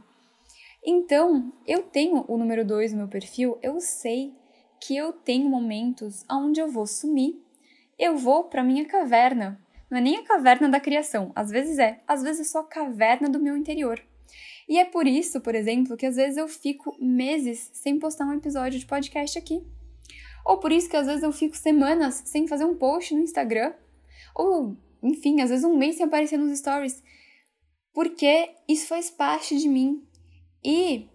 [0.86, 4.34] Então, eu tenho o número 2 no meu perfil, eu sei
[4.82, 7.42] que eu tenho momentos onde eu vou sumir,
[7.98, 9.58] eu vou para minha caverna.
[9.90, 12.68] Não é nem a caverna da criação, às vezes é, às vezes é só a
[12.68, 14.04] caverna do meu interior.
[14.68, 18.34] E é por isso, por exemplo, que às vezes eu fico meses sem postar um
[18.34, 19.62] episódio de podcast aqui.
[20.46, 23.74] Ou por isso que às vezes eu fico semanas sem fazer um post no Instagram.
[24.36, 27.04] Ou, enfim, às vezes um mês sem aparecer nos stories.
[27.94, 30.02] Porque isso faz parte de mim.
[30.64, 31.10] E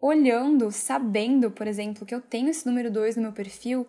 [0.00, 3.86] olhando, sabendo, por exemplo, que eu tenho esse número 2 no meu perfil,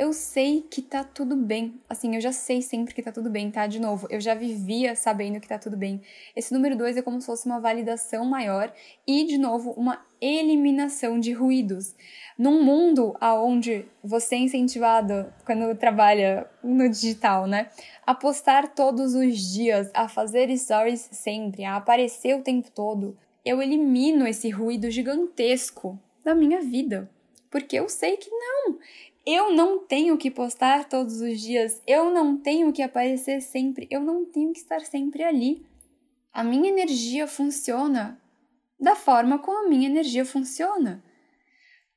[0.00, 1.78] eu sei que tá tudo bem.
[1.86, 3.66] Assim, eu já sei sempre que tá tudo bem, tá?
[3.66, 6.00] De novo, eu já vivia sabendo que tá tudo bem.
[6.34, 8.72] Esse número 2 é como se fosse uma validação maior
[9.06, 11.94] e, de novo, uma eliminação de ruídos.
[12.38, 17.68] Num mundo aonde você é incentivado, quando trabalha no digital, né?
[18.06, 23.60] A postar todos os dias, a fazer stories sempre, a aparecer o tempo todo, eu
[23.60, 27.06] elimino esse ruído gigantesco da minha vida.
[27.50, 28.78] Porque eu sei que não.
[29.26, 34.00] Eu não tenho que postar todos os dias, eu não tenho que aparecer sempre, eu
[34.00, 35.66] não tenho que estar sempre ali.
[36.32, 38.20] A minha energia funciona
[38.78, 41.04] da forma como a minha energia funciona.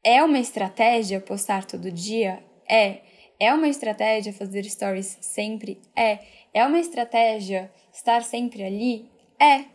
[0.03, 2.43] É uma estratégia postar todo dia?
[2.69, 3.01] É.
[3.39, 5.81] É uma estratégia fazer stories sempre?
[5.95, 6.19] É.
[6.53, 9.09] É uma estratégia estar sempre ali?
[9.39, 9.65] É.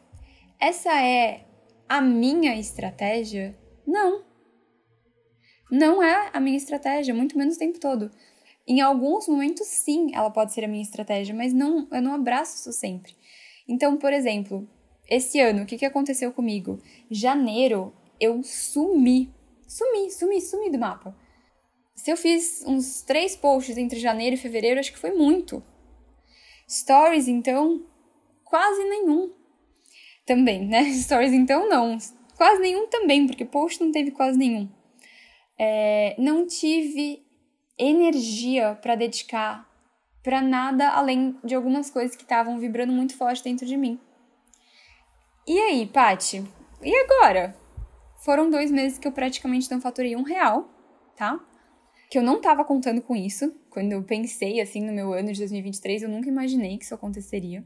[0.61, 1.47] Essa é
[1.89, 3.57] a minha estratégia?
[3.87, 4.28] Não.
[5.71, 8.11] Não é a minha estratégia, muito menos o tempo todo.
[8.67, 12.57] Em alguns momentos, sim, ela pode ser a minha estratégia, mas não, eu não abraço
[12.57, 13.15] isso sempre.
[13.67, 14.69] Então, por exemplo,
[15.09, 16.81] esse ano, o que, que aconteceu comigo?
[17.11, 19.33] Janeiro, eu sumi.
[19.67, 21.17] Sumi, sumi, sumi do mapa.
[21.95, 25.63] Se eu fiz uns três posts entre janeiro e fevereiro, acho que foi muito.
[26.69, 27.85] Stories, então,
[28.45, 29.33] quase nenhum
[30.27, 30.85] também, né?
[30.93, 31.97] Stories então não.
[32.37, 34.69] Quase nenhum também, porque post não teve quase nenhum.
[35.59, 37.27] É, não tive
[37.79, 39.69] energia para dedicar
[40.23, 43.99] para nada além de algumas coisas que estavam vibrando muito forte dentro de mim.
[45.47, 46.45] E aí, Pati?
[46.83, 47.57] E agora?
[48.25, 50.69] Foram dois meses que eu praticamente não faturei um real,
[51.17, 51.41] tá?
[52.11, 53.55] Que eu não tava contando com isso.
[53.71, 57.65] Quando eu pensei, assim, no meu ano de 2023, eu nunca imaginei que isso aconteceria.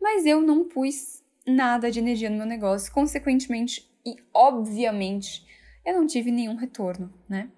[0.00, 2.92] Mas eu não pus nada de energia no meu negócio.
[2.92, 5.44] Consequentemente e obviamente,
[5.84, 7.50] eu não tive nenhum retorno, né?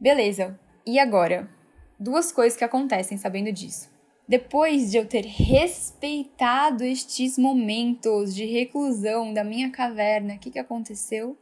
[0.00, 0.58] Beleza.
[0.86, 1.50] E agora?
[1.98, 3.90] Duas coisas que acontecem sabendo disso.
[4.28, 10.58] Depois de eu ter respeitado estes momentos de reclusão da minha caverna, o que, que
[10.58, 11.36] aconteceu?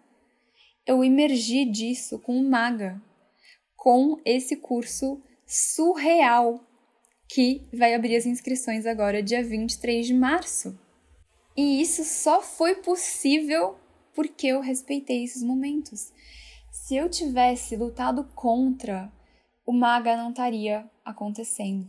[0.87, 3.03] Eu emergi disso com o Maga,
[3.77, 6.65] com esse curso surreal
[7.29, 10.79] que vai abrir as inscrições agora, dia 23 de março.
[11.57, 13.77] E isso só foi possível
[14.17, 16.11] porque eu respeitei esses momentos.
[16.73, 19.13] Se eu tivesse lutado contra,
[19.67, 21.87] o Maga não estaria acontecendo.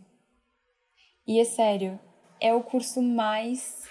[1.26, 1.98] E é sério,
[2.42, 3.84] é o curso mais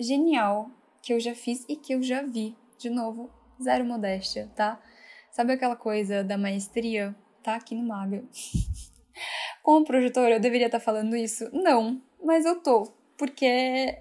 [0.00, 0.70] genial
[1.02, 2.56] que eu já fiz e que eu já vi.
[2.78, 3.30] De novo,
[3.62, 4.82] zero modéstia, tá?
[5.30, 7.14] Sabe aquela coisa da maestria?
[7.42, 8.24] Tá aqui no Maga.
[9.62, 11.50] Como projetor, eu deveria estar tá falando isso?
[11.52, 12.84] Não, mas eu tô,
[13.18, 13.98] porque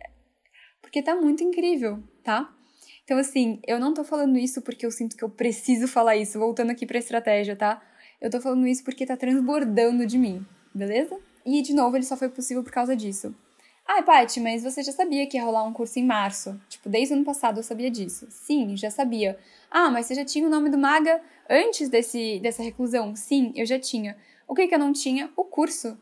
[0.81, 2.53] porque tá muito incrível, tá?
[3.04, 6.39] Então assim, eu não tô falando isso porque eu sinto que eu preciso falar isso,
[6.39, 7.82] voltando aqui para estratégia, tá?
[8.22, 11.20] Eu tô falando isso porque tá transbordando de mim, beleza?
[11.45, 13.36] E, de novo, ele só foi possível por causa disso.
[13.86, 16.60] Ah, Paty, mas você já sabia que ia rolar um curso em março.
[16.70, 18.28] Tipo, desde o ano passado eu sabia disso.
[18.30, 19.38] Sim, já sabia.
[19.70, 23.14] Ah, mas você já tinha o nome do Maga antes desse, dessa reclusão?
[23.14, 24.16] Sim, eu já tinha.
[24.47, 25.30] O que, que eu não tinha?
[25.36, 25.97] O curso.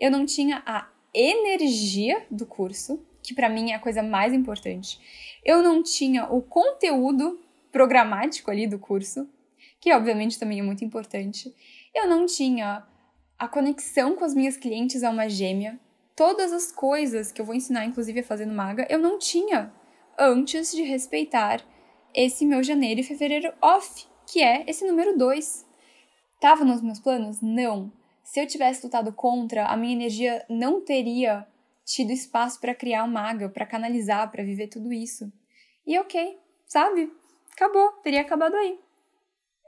[0.00, 5.00] Eu não tinha a energia do curso, que para mim é a coisa mais importante.
[5.44, 7.40] Eu não tinha o conteúdo
[7.72, 9.28] programático ali do curso,
[9.80, 11.52] que obviamente também é muito importante.
[11.94, 12.86] Eu não tinha
[13.38, 15.78] a conexão com as minhas clientes é uma gêmea.
[16.14, 19.72] Todas as coisas que eu vou ensinar, inclusive a fazer no Maga, eu não tinha
[20.18, 21.62] antes de respeitar
[22.14, 25.66] esse meu janeiro e fevereiro off, que é esse número 2.
[26.40, 27.42] Tava nos meus planos?
[27.42, 27.92] Não.
[28.22, 31.46] Se eu tivesse lutado contra, a minha energia não teria
[31.86, 35.32] tido espaço para criar o Maga, para canalizar, para viver tudo isso.
[35.86, 37.10] E ok, sabe?
[37.52, 38.78] Acabou, teria acabado aí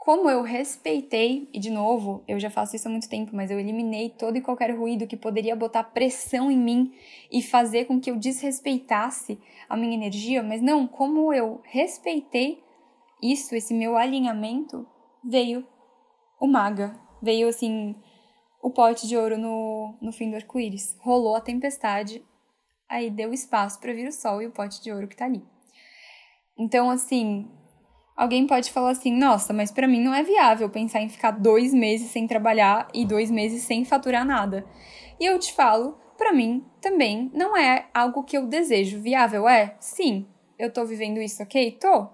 [0.09, 3.61] como eu respeitei, e de novo, eu já faço isso há muito tempo, mas eu
[3.61, 6.95] eliminei todo e qualquer ruído que poderia botar pressão em mim
[7.31, 9.39] e fazer com que eu desrespeitasse
[9.69, 12.63] a minha energia, mas não, como eu respeitei
[13.23, 14.87] isso, esse meu alinhamento,
[15.23, 15.67] veio
[16.41, 17.95] o maga, veio assim
[18.63, 20.97] o pote de ouro no, no fim do arco-íris.
[21.01, 22.25] Rolou a tempestade,
[22.89, 25.45] aí deu espaço para vir o sol e o pote de ouro que tá ali.
[26.57, 27.49] Então, assim,
[28.19, 31.73] Alguém pode falar assim: nossa, mas para mim não é viável pensar em ficar dois
[31.73, 34.67] meses sem trabalhar e dois meses sem faturar nada.
[35.21, 39.01] E eu te falo, para mim também não é algo que eu desejo.
[39.01, 39.77] Viável é?
[39.79, 40.27] Sim.
[40.59, 41.71] Eu tô vivendo isso, ok?
[41.81, 42.09] Tô.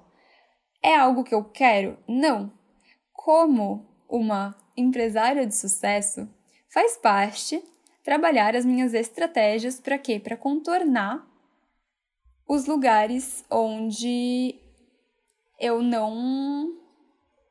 [0.83, 1.97] É algo que eu quero?
[2.07, 2.53] Não.
[3.11, 6.29] Como uma empresária de sucesso,
[6.69, 7.63] faz parte
[8.03, 10.21] trabalhar as minhas estratégias para quê?
[10.21, 11.27] Para contornar
[12.47, 14.55] os lugares onde
[15.59, 16.79] eu não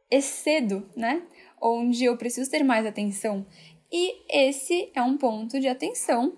[0.09, 1.24] excedo, né?
[1.61, 3.45] Onde eu preciso ter mais atenção.
[3.91, 6.38] E esse é um ponto de atenção,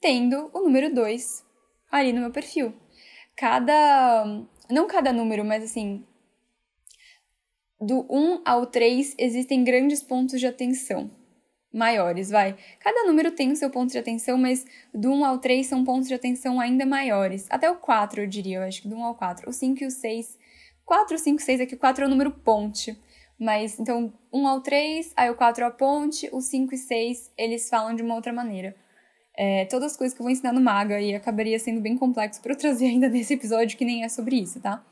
[0.00, 1.44] tendo o número 2
[1.90, 2.74] ali no meu perfil.
[3.36, 4.24] Cada.
[4.70, 6.06] Não cada número, mas assim.
[7.82, 11.10] Do 1 um ao 3 existem grandes pontos de atenção.
[11.74, 12.56] Maiores, vai.
[12.78, 14.64] Cada número tem o seu ponto de atenção, mas
[14.94, 17.48] do 1 ao 3 são pontos de atenção ainda maiores.
[17.50, 19.50] Até o 4, eu diria, eu acho que do 1 ao 4.
[19.50, 20.38] O 5 e o 6
[20.84, 22.96] 4, 5, 6, aqui o 4 é o número ponte.
[23.36, 27.32] Mas, então, 1 ao 3, aí o 4 é a ponte, o 5 e 6,
[27.36, 28.76] eles falam de uma outra maneira.
[29.36, 32.40] É, todas as coisas que eu vou ensinar no Maga, e acabaria sendo bem complexo
[32.40, 34.84] para eu trazer ainda nesse episódio, que nem é sobre isso, tá?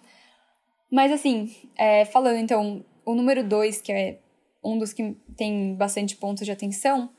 [0.91, 4.18] Mas, assim, é, falando, então, o número 2, que é
[4.62, 7.11] um dos que tem bastante pontos de atenção,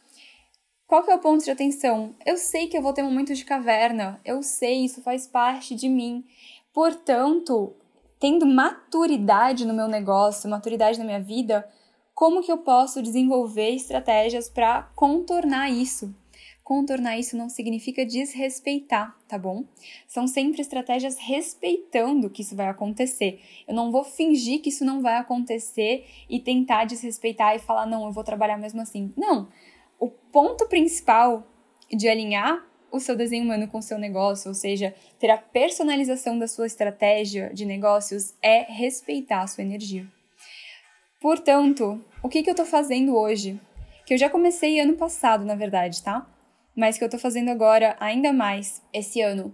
[0.91, 2.13] qual que é o ponto de atenção?
[2.25, 5.87] Eu sei que eu vou ter momentos de caverna, eu sei, isso faz parte de
[5.87, 6.25] mim.
[6.73, 7.73] Portanto,
[8.19, 11.65] tendo maturidade no meu negócio, maturidade na minha vida,
[12.13, 16.13] como que eu posso desenvolver estratégias para contornar isso?
[16.71, 19.65] Contornar isso não significa desrespeitar, tá bom?
[20.07, 23.41] São sempre estratégias respeitando que isso vai acontecer.
[23.67, 28.05] Eu não vou fingir que isso não vai acontecer e tentar desrespeitar e falar, não,
[28.05, 29.11] eu vou trabalhar mesmo assim.
[29.17, 29.49] Não.
[29.99, 31.45] O ponto principal
[31.91, 36.39] de alinhar o seu desenho humano com o seu negócio, ou seja, ter a personalização
[36.39, 40.07] da sua estratégia de negócios é respeitar a sua energia.
[41.19, 43.59] Portanto, o que, que eu estou fazendo hoje?
[44.05, 46.30] Que eu já comecei ano passado, na verdade, tá?
[46.75, 49.53] Mas que eu tô fazendo agora ainda mais esse ano.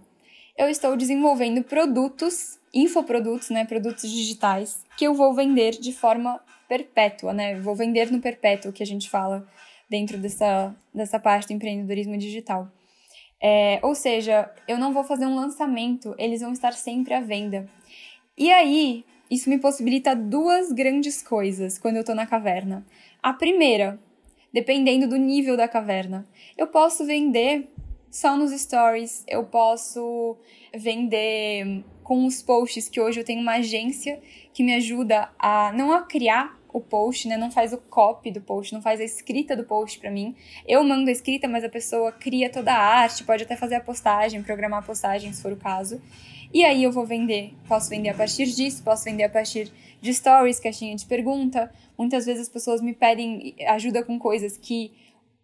[0.56, 7.32] Eu estou desenvolvendo produtos, infoprodutos, né, produtos digitais, que eu vou vender de forma perpétua,
[7.32, 7.58] né?
[7.60, 9.46] Vou vender no perpétuo, que a gente fala
[9.88, 12.70] dentro dessa, dessa parte do empreendedorismo digital.
[13.40, 17.68] É, ou seja, eu não vou fazer um lançamento, eles vão estar sempre à venda.
[18.36, 22.84] E aí, isso me possibilita duas grandes coisas quando eu tô na caverna.
[23.22, 23.98] A primeira,
[24.52, 26.26] dependendo do nível da caverna,
[26.56, 27.68] eu posso vender
[28.10, 30.36] só nos stories, eu posso
[30.74, 34.20] vender com os posts que hoje eu tenho uma agência
[34.52, 37.36] que me ajuda a não a criar o post, né?
[37.36, 40.34] Não faz o copy do post, não faz a escrita do post para mim.
[40.66, 43.80] Eu mando a escrita, mas a pessoa cria toda a arte, pode até fazer a
[43.80, 46.00] postagem, programar a postagem, se for o caso.
[46.52, 49.70] E aí eu vou vender, posso vender a partir disso, posso vender a partir
[50.00, 51.72] de stories, caixinha de pergunta.
[51.96, 54.92] Muitas vezes as pessoas me pedem ajuda com coisas que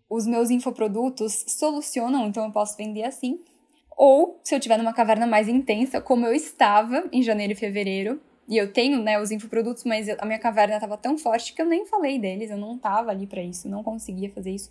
[0.09, 3.41] os meus infoprodutos solucionam, então eu posso vender assim.
[3.97, 8.21] Ou, se eu estiver numa caverna mais intensa, como eu estava em janeiro e fevereiro,
[8.49, 11.67] e eu tenho, né, os infoprodutos, mas a minha caverna estava tão forte que eu
[11.67, 14.69] nem falei deles, eu não estava ali para isso, não conseguia fazer isso.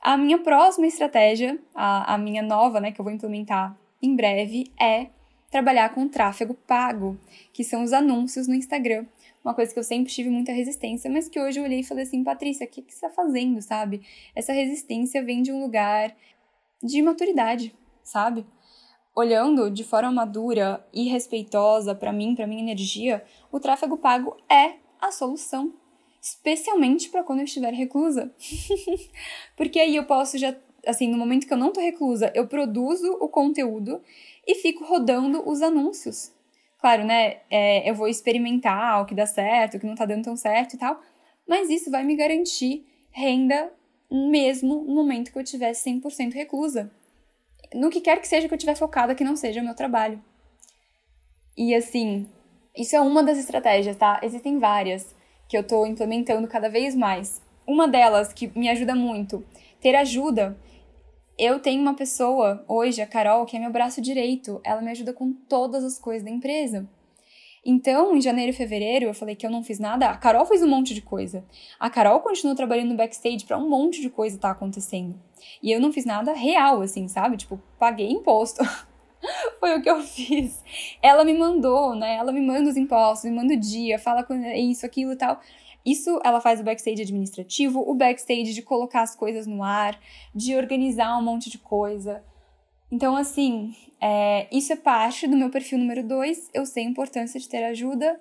[0.00, 4.70] A minha próxima estratégia, a, a minha nova, né, que eu vou implementar em breve,
[4.80, 5.08] é
[5.50, 7.18] trabalhar com tráfego pago,
[7.52, 9.06] que são os anúncios no Instagram.
[9.44, 12.04] Uma coisa que eu sempre tive muita resistência, mas que hoje eu olhei e falei
[12.04, 14.02] assim, Patrícia, o que, que você está fazendo, sabe?
[14.34, 16.14] Essa resistência vem de um lugar
[16.82, 18.44] de maturidade, sabe?
[19.18, 24.74] olhando de forma madura e respeitosa para mim, para minha energia, o tráfego pago é
[25.00, 25.74] a solução,
[26.22, 28.32] especialmente para quando eu estiver reclusa.
[29.56, 30.54] Porque aí eu posso já,
[30.86, 34.00] assim, no momento que eu não tô reclusa, eu produzo o conteúdo
[34.48, 36.32] e fico rodando os anúncios.
[36.80, 37.42] Claro, né?
[37.50, 40.74] É, eu vou experimentar o que dá certo, o que não tá dando tão certo
[40.74, 41.00] e tal,
[41.46, 43.72] mas isso vai me garantir renda
[44.10, 46.90] mesmo no momento que eu estiver 100% reclusa
[47.74, 50.22] no que quer que seja que eu estiver focada que não seja o meu trabalho.
[51.56, 52.26] E assim,
[52.76, 54.20] isso é uma das estratégias, tá?
[54.22, 55.14] Existem várias
[55.48, 57.42] que eu tô implementando cada vez mais.
[57.66, 59.44] Uma delas que me ajuda muito,
[59.80, 60.56] ter ajuda.
[61.38, 64.60] Eu tenho uma pessoa hoje, a Carol, que é meu braço direito.
[64.64, 66.88] Ela me ajuda com todas as coisas da empresa.
[67.64, 70.08] Então, em janeiro e fevereiro, eu falei que eu não fiz nada.
[70.10, 71.44] A Carol fez um monte de coisa.
[71.78, 75.14] A Carol continuou trabalhando no backstage para um monte de coisa tá acontecendo.
[75.62, 77.36] E eu não fiz nada real, assim, sabe?
[77.36, 78.64] Tipo, paguei imposto.
[79.60, 80.60] Foi o que eu fiz.
[81.00, 82.16] Ela me mandou, né?
[82.16, 84.26] Ela me manda os impostos, me manda o dia, fala
[84.56, 85.40] isso, aquilo e tal.
[85.90, 89.98] Isso ela faz o backstage administrativo, o backstage de colocar as coisas no ar,
[90.34, 92.22] de organizar um monte de coisa.
[92.90, 96.50] Então, assim, é, isso é parte do meu perfil número dois.
[96.52, 98.20] Eu sei a importância de ter ajuda,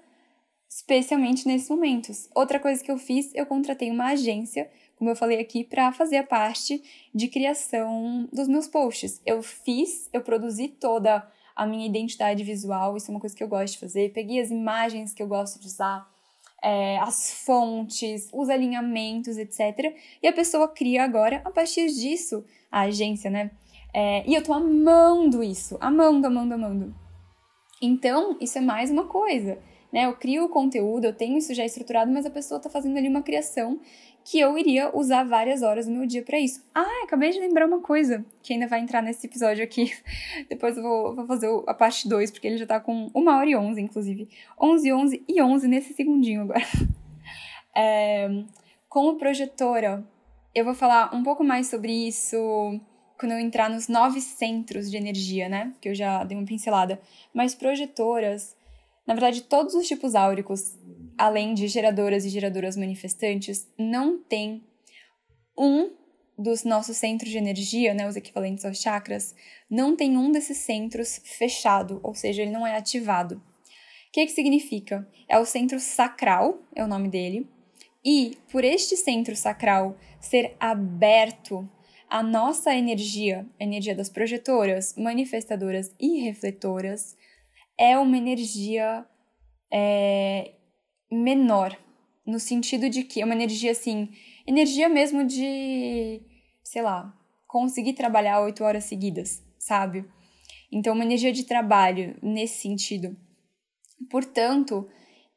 [0.69, 2.29] especialmente nesses momentos.
[2.35, 6.17] Outra coisa que eu fiz, eu contratei uma agência, como eu falei aqui, para fazer
[6.17, 6.81] a parte
[7.13, 9.21] de criação dos meus posts.
[9.25, 13.47] Eu fiz, eu produzi toda a minha identidade visual, isso é uma coisa que eu
[13.47, 14.13] gosto de fazer.
[14.13, 16.07] Peguei as imagens que eu gosto de usar,
[16.63, 19.95] é, as fontes, os alinhamentos, etc.
[20.21, 23.51] E a pessoa cria agora, a partir disso, a agência, né?
[23.93, 26.95] É, e eu tô amando isso, amando, amando, amando.
[27.81, 29.59] Então, isso é mais uma coisa,
[29.93, 30.05] né?
[30.05, 33.07] Eu crio o conteúdo, eu tenho isso já estruturado, mas a pessoa tá fazendo ali
[33.07, 33.79] uma criação
[34.29, 36.61] que eu iria usar várias horas do meu dia para isso.
[36.75, 39.93] Ah, acabei de lembrar uma coisa que ainda vai entrar nesse episódio aqui.
[40.49, 43.49] Depois eu vou, vou fazer a parte 2, porque ele já tá com uma hora
[43.49, 44.27] e onze, inclusive.
[44.61, 46.61] 11, 11 e 11 nesse segundinho agora.
[47.79, 48.27] É,
[48.89, 50.03] como projetora,
[50.55, 52.35] eu vou falar um pouco mais sobre isso
[53.19, 55.71] quando eu entrar nos nove centros de energia, né?
[55.79, 56.99] Que eu já dei uma pincelada.
[57.31, 58.57] Mas projetoras,
[59.05, 60.75] na verdade, todos os tipos áuricos,
[61.17, 64.63] além de geradoras e geradoras manifestantes, não tem
[65.57, 65.91] um
[66.37, 69.35] dos nossos centros de energia, né, os equivalentes aos chakras,
[69.69, 73.35] não tem um desses centros fechado, ou seja, ele não é ativado.
[73.35, 75.07] O que, que significa?
[75.27, 77.49] É o centro sacral, é o nome dele,
[78.05, 81.67] e por este centro sacral ser aberto
[82.09, 87.17] a nossa energia, a energia das projetoras, manifestadoras e refletoras,
[87.77, 89.05] é uma energia
[89.71, 90.53] é,
[91.11, 91.77] menor,
[92.25, 94.09] no sentido de que é uma energia assim,
[94.45, 96.21] energia mesmo de,
[96.63, 97.13] sei lá,
[97.47, 100.05] conseguir trabalhar oito horas seguidas, sabe?
[100.71, 103.15] Então, uma energia de trabalho nesse sentido.
[104.09, 104.87] Portanto,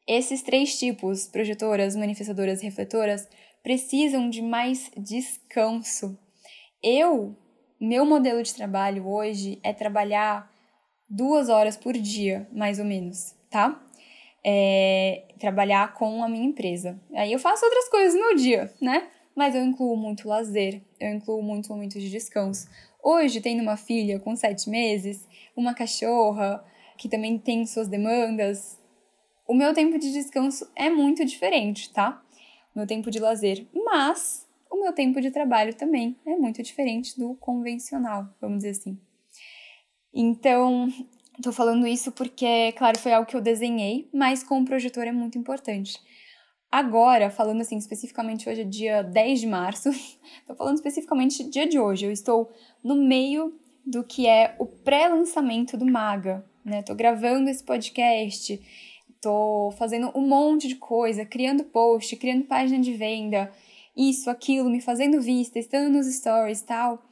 [0.07, 3.29] esses três tipos, projetoras, manifestadoras e refletoras,
[3.63, 6.19] precisam de mais descanso
[6.83, 7.37] eu,
[7.79, 10.51] meu modelo de trabalho hoje é trabalhar
[11.07, 13.79] duas horas por dia, mais ou menos, tá?
[14.43, 16.99] É, trabalhar com a minha empresa.
[17.15, 19.09] Aí eu faço outras coisas no dia, né?
[19.35, 22.69] mas eu incluo muito lazer, eu incluo muito momentos de descanso.
[23.03, 25.27] Hoje, tendo uma filha com sete meses,
[25.57, 26.63] uma cachorra
[26.99, 28.79] que também tem suas demandas,
[29.49, 32.23] o meu tempo de descanso é muito diferente, tá?
[32.75, 33.67] O meu tempo de lazer.
[33.75, 39.01] Mas o meu tempo de trabalho também é muito diferente do convencional, vamos dizer assim.
[40.13, 40.93] Então,
[41.41, 45.13] tô falando isso porque, claro, foi algo que eu desenhei, mas com o projetor é
[45.13, 45.99] muito importante.
[46.71, 49.91] Agora, falando assim, especificamente hoje é dia 10 de março,
[50.47, 52.53] tô falando especificamente dia de hoje, eu estou
[52.83, 56.83] no meio do que é o pré-lançamento do Maga, né?
[56.83, 58.61] Tô gravando esse podcast,
[59.21, 63.51] tô fazendo um monte de coisa, criando post, criando página de venda,
[63.97, 67.03] isso, aquilo, me fazendo vista, estando nos stories tal.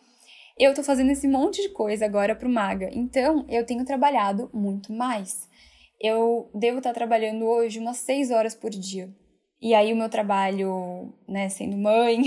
[0.58, 4.92] Eu tô fazendo esse monte de coisa agora pro Maga, então eu tenho trabalhado muito
[4.92, 5.48] mais.
[6.00, 9.08] Eu devo estar trabalhando hoje umas 6 horas por dia.
[9.62, 12.22] E aí o meu trabalho, né, sendo mãe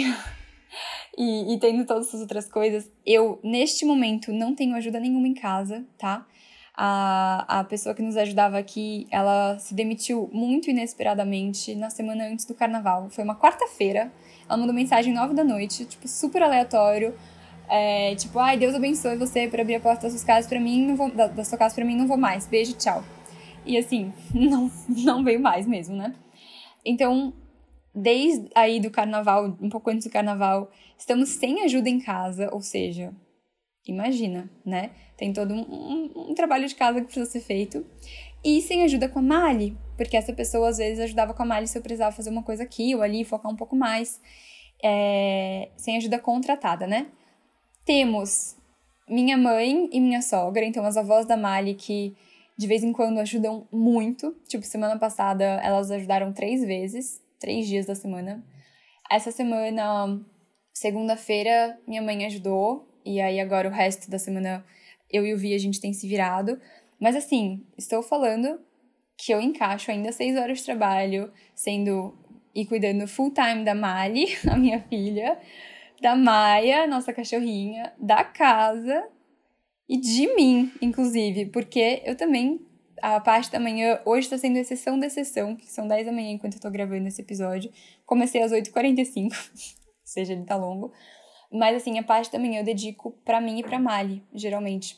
[1.17, 5.33] e, e tendo todas essas outras coisas, eu, neste momento, não tenho ajuda nenhuma em
[5.33, 6.25] casa, tá?
[6.73, 12.45] A, a pessoa que nos ajudava aqui, ela se demitiu muito inesperadamente na semana antes
[12.45, 13.09] do carnaval.
[13.09, 14.09] Foi uma quarta-feira.
[14.47, 17.13] Ela mandou mensagem nove da noite, tipo, super aleatório.
[17.73, 20.85] É, tipo, ai, Deus abençoe você por abrir a porta das suas casas para mim,
[20.85, 22.45] não vou, da, da sua casa para mim, não vou mais.
[22.45, 23.02] Beijo, tchau.
[23.65, 26.14] E assim, não, não veio mais mesmo, né?
[26.85, 27.34] Então,
[27.95, 32.60] desde aí do carnaval, um pouco antes do carnaval, estamos sem ajuda em casa, ou
[32.60, 33.14] seja,
[33.88, 34.91] imagina, né?
[35.15, 37.85] Tem todo um, um, um, trabalho de casa que precisa ser feito.
[38.43, 41.68] E sem ajuda com a Mali, porque essa pessoa às vezes ajudava com a Mali
[41.68, 44.19] se eu precisava fazer uma coisa aqui ou ali, focar um pouco mais.
[44.84, 47.07] É, sem ajuda contratada, né?
[47.85, 48.55] Temos
[49.07, 52.15] minha mãe e minha sogra, então as avós da Mali que
[52.57, 54.35] de vez em quando ajudam muito.
[54.47, 58.43] Tipo, semana passada elas ajudaram três vezes, três dias da semana.
[59.09, 60.21] Essa semana,
[60.73, 64.63] segunda-feira, minha mãe ajudou, e aí agora o resto da semana
[65.09, 66.59] eu e o Vi a gente tem se virado.
[66.99, 68.59] Mas assim, estou falando
[69.17, 72.15] que eu encaixo ainda seis horas de trabalho, sendo
[72.53, 75.39] e cuidando full time da Mali, a minha filha,
[76.02, 79.07] da Maia, nossa cachorrinha, da casa
[79.88, 82.60] e de mim, inclusive, porque eu também,
[83.02, 86.32] a parte da manhã, hoje está sendo exceção da exceção, que são 10 da manhã
[86.32, 87.72] enquanto eu tô gravando esse episódio.
[88.06, 89.32] Comecei às 8h45, ou
[90.03, 90.91] seja, ele tá longo.
[91.52, 94.98] Mas assim, a parte da manhã eu dedico para mim e pra Mali, geralmente.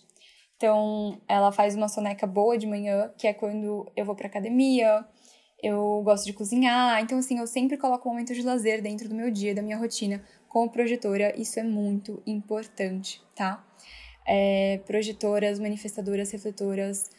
[0.56, 5.06] Então, ela faz uma soneca boa de manhã, que é quando eu vou pra academia,
[5.62, 7.02] eu gosto de cozinhar.
[7.02, 10.24] Então, assim, eu sempre coloco momentos de lazer dentro do meu dia, da minha rotina.
[10.54, 13.66] Com projetora, isso é muito importante, tá?
[14.26, 17.10] é, projetoras, manifestadoras, refletoras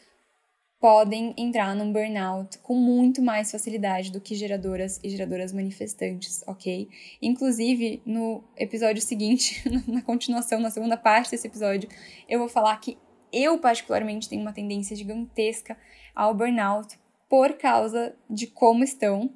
[0.79, 6.87] podem entrar num burnout com muito mais facilidade do que geradoras e geradoras manifestantes, ok?
[7.21, 11.89] Inclusive, no episódio seguinte, na continuação, na segunda parte desse episódio,
[12.29, 12.97] eu vou falar que
[13.31, 15.77] eu, particularmente, tenho uma tendência gigantesca
[16.13, 19.31] ao burnout por causa de como estão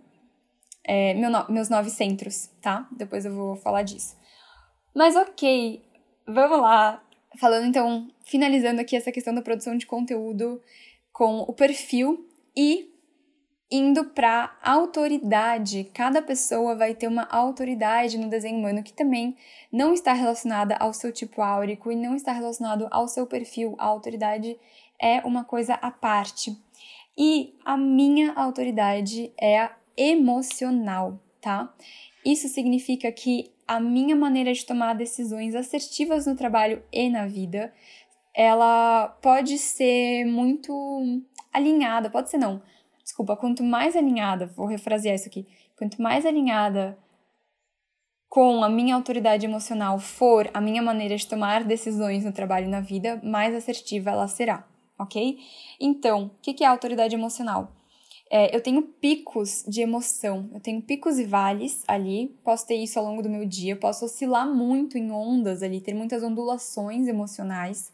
[0.90, 2.88] é, meu no meus nove centros, tá?
[2.92, 4.18] Depois eu vou falar disso.
[4.96, 5.84] Mas ok,
[6.26, 7.04] vamos lá
[7.40, 10.60] falando então, finalizando aqui essa questão da produção de conteúdo
[11.14, 12.90] com o perfil e
[13.72, 15.84] indo para autoridade.
[15.94, 19.38] Cada pessoa vai ter uma autoridade no desenho humano que também
[19.72, 23.76] não está relacionada ao seu tipo áurico e não está relacionado ao seu perfil.
[23.78, 24.58] A autoridade
[25.00, 26.58] é uma coisa à parte.
[27.16, 29.70] E a minha autoridade é
[30.00, 31.74] emocional, tá?
[32.26, 37.74] Isso significa que a minha maneira de tomar decisões assertivas no trabalho e na vida,
[38.34, 41.22] ela pode ser muito
[41.54, 42.62] alinhada, pode ser não.
[43.04, 45.46] Desculpa, quanto mais alinhada, vou refrasear isso aqui,
[45.78, 46.98] quanto mais alinhada
[48.30, 52.70] com a minha autoridade emocional for a minha maneira de tomar decisões no trabalho e
[52.70, 54.68] na vida, mais assertiva ela será,
[54.98, 55.40] ok?
[55.80, 57.79] Então, o que é autoridade emocional?
[58.32, 63.00] É, eu tenho picos de emoção, eu tenho picos e vales ali, posso ter isso
[63.00, 67.92] ao longo do meu dia, posso oscilar muito em ondas ali, ter muitas ondulações emocionais,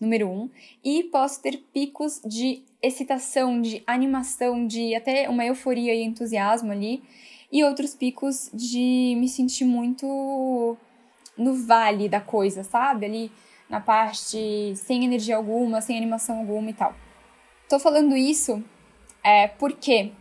[0.00, 0.50] número um,
[0.84, 7.00] e posso ter picos de excitação, de animação, de até uma euforia e entusiasmo ali,
[7.52, 10.76] e outros picos de me sentir muito
[11.38, 13.06] no vale da coisa, sabe?
[13.06, 13.32] Ali
[13.70, 16.92] na parte sem energia alguma, sem animação alguma e tal.
[17.68, 18.64] Tô falando isso
[19.26, 20.12] é, porque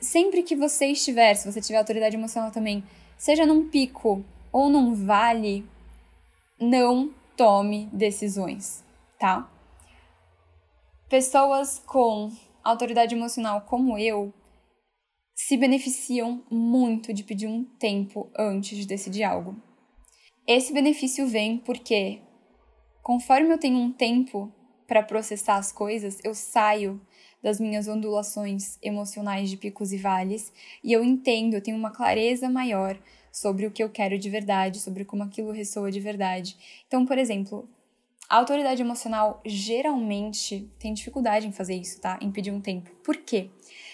[0.00, 2.82] sempre que você estiver, se você tiver autoridade emocional também,
[3.16, 5.64] seja num pico ou num vale,
[6.60, 8.84] não tome decisões,
[9.16, 9.48] tá?
[11.08, 12.32] Pessoas com
[12.64, 14.34] autoridade emocional como eu
[15.32, 19.54] se beneficiam muito de pedir um tempo antes de decidir algo.
[20.48, 22.20] Esse benefício vem porque,
[23.04, 24.52] conforme eu tenho um tempo
[24.88, 27.00] para processar as coisas, eu saio
[27.46, 30.52] das minhas ondulações emocionais de picos e vales
[30.82, 32.98] e eu entendo, eu tenho uma clareza maior
[33.30, 36.56] sobre o que eu quero de verdade, sobre como aquilo ressoa de verdade.
[36.88, 37.68] Então, por exemplo,
[38.28, 42.18] a autoridade emocional geralmente tem dificuldade em fazer isso, tá?
[42.20, 42.90] Em pedir um tempo.
[43.04, 43.48] Por quê?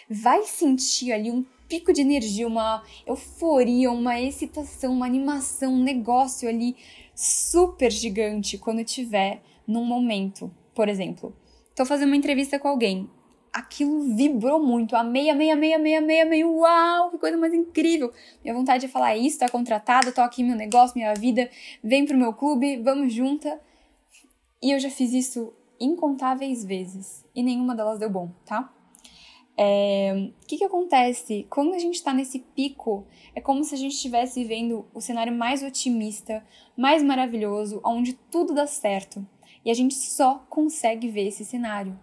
[0.08, 6.48] Vai sentir ali um pico de energia, uma euforia, uma excitação, uma animação, um negócio
[6.48, 6.74] ali
[7.14, 10.50] super gigante quando tiver num momento.
[10.74, 11.36] Por exemplo,
[11.74, 13.10] tô fazendo uma entrevista com alguém.
[13.52, 14.96] Aquilo vibrou muito.
[14.96, 16.44] Amei, amei, amei, amei, amei, amei.
[16.44, 18.12] Uau, que coisa mais incrível.
[18.42, 21.50] Minha vontade é falar isso, tá contratada, tô aqui meu negócio, minha vida,
[21.84, 23.60] vem pro meu clube, vamos junta.
[24.62, 28.72] E eu já fiz isso incontáveis vezes e nenhuma delas deu bom, tá?
[29.56, 31.46] É, o que, que acontece?
[31.50, 35.32] Quando a gente está nesse pico, é como se a gente estivesse vivendo o cenário
[35.36, 36.44] mais otimista,
[36.76, 39.26] mais maravilhoso, onde tudo dá certo.
[39.64, 41.98] E a gente só consegue ver esse cenário.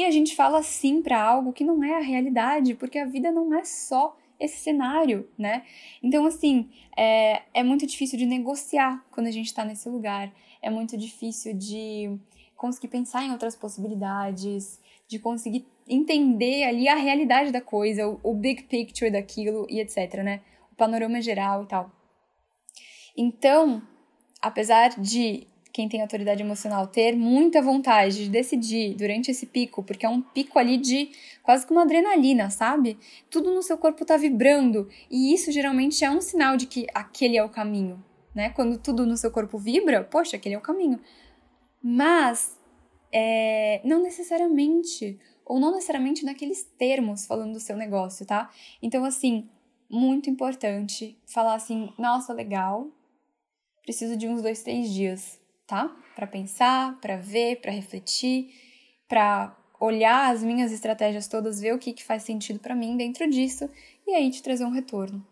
[0.00, 3.30] E a gente fala sim para algo que não é a realidade, porque a vida
[3.30, 5.62] não é só esse cenário, né?
[6.02, 10.32] Então, assim, é, é muito difícil de negociar quando a gente está nesse lugar
[10.62, 12.18] é muito difícil de
[12.56, 18.34] conseguir pensar em outras possibilidades, de conseguir entender ali a realidade da coisa, o, o
[18.34, 20.40] big picture daquilo e etc, né?
[20.72, 21.92] O panorama geral e tal.
[23.14, 23.82] Então,
[24.40, 25.46] apesar de
[25.80, 30.20] quem tem autoridade emocional ter muita vontade de decidir durante esse pico, porque é um
[30.20, 31.10] pico ali de
[31.42, 32.98] quase que uma adrenalina, sabe?
[33.30, 37.38] Tudo no seu corpo tá vibrando, e isso geralmente é um sinal de que aquele
[37.38, 38.04] é o caminho,
[38.34, 38.50] né?
[38.50, 41.00] Quando tudo no seu corpo vibra, poxa, aquele é o caminho.
[41.82, 42.58] Mas
[43.10, 48.50] é, não necessariamente, ou não necessariamente naqueles termos falando do seu negócio, tá?
[48.82, 49.48] Então, assim,
[49.88, 52.88] muito importante falar assim, nossa, legal,
[53.82, 55.39] preciso de uns dois, três dias,
[55.70, 55.88] tá?
[56.16, 58.48] Para pensar, para ver, para refletir,
[59.08, 63.30] para olhar as minhas estratégias todas, ver o que, que faz sentido para mim dentro
[63.30, 63.70] disso
[64.04, 65.24] e aí te trazer um retorno.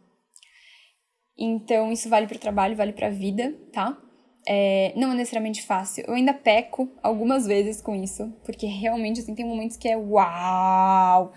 [1.36, 4.00] Então, isso vale para o trabalho, vale para a vida, tá?
[4.46, 6.04] É, não é necessariamente fácil.
[6.06, 11.32] Eu ainda peco algumas vezes com isso, porque realmente assim, tem momentos que é uau!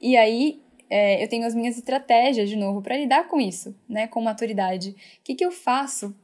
[0.00, 4.08] E aí é, eu tenho as minhas estratégias de novo para lidar com isso, né?
[4.08, 4.90] Com maturidade.
[4.90, 6.14] O que, que eu faço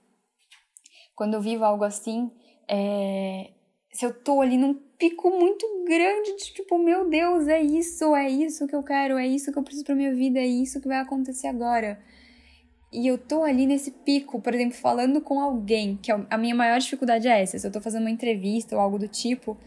[1.16, 2.30] quando eu vivo algo assim?
[2.68, 3.50] É,
[3.92, 8.28] se eu tô ali num pico muito grande de tipo, meu Deus, é isso, é
[8.28, 10.86] isso que eu quero, é isso que eu preciso para minha vida, é isso que
[10.86, 11.98] vai acontecer agora
[12.92, 16.54] e eu tô ali nesse pico, por exemplo, falando com alguém, que é a minha
[16.54, 19.58] maior dificuldade é essa, se eu tô fazendo uma entrevista ou algo do tipo,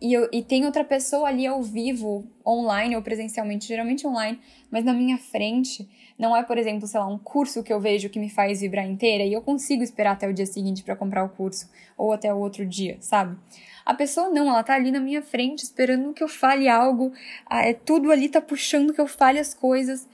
[0.00, 4.38] e, eu, e tem outra pessoa ali ao vivo, online ou presencialmente, geralmente online,
[4.70, 8.08] mas na minha frente, não é, por exemplo, sei lá, um curso que eu vejo
[8.08, 11.24] que me faz vibrar inteira e eu consigo esperar até o dia seguinte para comprar
[11.24, 13.36] o curso, ou até o outro dia, sabe?
[13.84, 17.12] A pessoa não, ela tá ali na minha frente esperando que eu fale algo,
[17.50, 20.08] é, tudo ali tá puxando que eu fale as coisas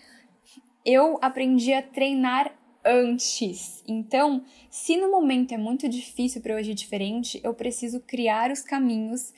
[0.85, 2.53] eu aprendi a treinar
[2.85, 3.83] antes.
[3.87, 8.61] Então, se no momento é muito difícil para eu agir diferente, eu preciso criar os
[8.61, 9.33] caminhos,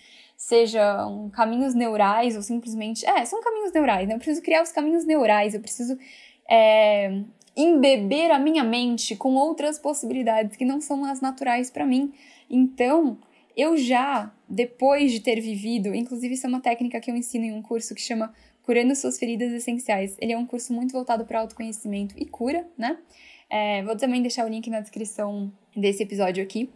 [0.45, 3.07] sejam caminhos neurais ou simplesmente.
[3.07, 4.15] É, são caminhos neurais, né?
[4.15, 5.99] Eu preciso criar os caminhos neurais, eu preciso
[6.49, 7.23] é,
[7.57, 12.13] embeber a minha mente com outras possibilidades que não são as naturais para mim.
[12.51, 13.17] Então,
[13.57, 17.53] eu já, depois de ter vivido, inclusive isso é uma técnica que eu ensino em
[17.55, 18.35] um curso que chama
[18.65, 20.15] Curando Suas Feridas Essenciais.
[20.21, 22.99] Ele é um curso muito voltado para autoconhecimento e cura, né?
[23.49, 26.69] É, vou também deixar o link na descrição desse episódio aqui.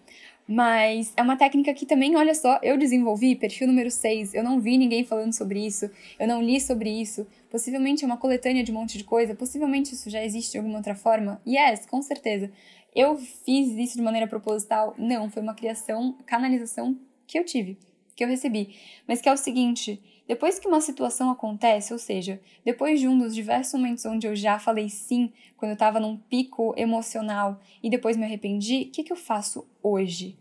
[0.49, 4.59] Mas é uma técnica que também, olha só, eu desenvolvi, perfil número 6, eu não
[4.59, 8.73] vi ninguém falando sobre isso, eu não li sobre isso, possivelmente é uma coletânea de
[8.73, 11.39] um monte de coisa, possivelmente isso já existe de alguma outra forma.
[11.47, 12.51] Yes, com certeza.
[12.97, 14.95] Eu fiz isso de maneira proposital?
[14.97, 16.97] Não, foi uma criação, canalização
[17.27, 17.77] que eu tive,
[18.17, 18.75] que eu recebi.
[19.07, 23.19] Mas que é o seguinte, depois que uma situação acontece, ou seja, depois de um
[23.19, 27.89] dos diversos momentos onde eu já falei sim, quando eu estava num pico emocional e
[27.89, 30.39] depois me arrependi, o que, que eu faço hoje?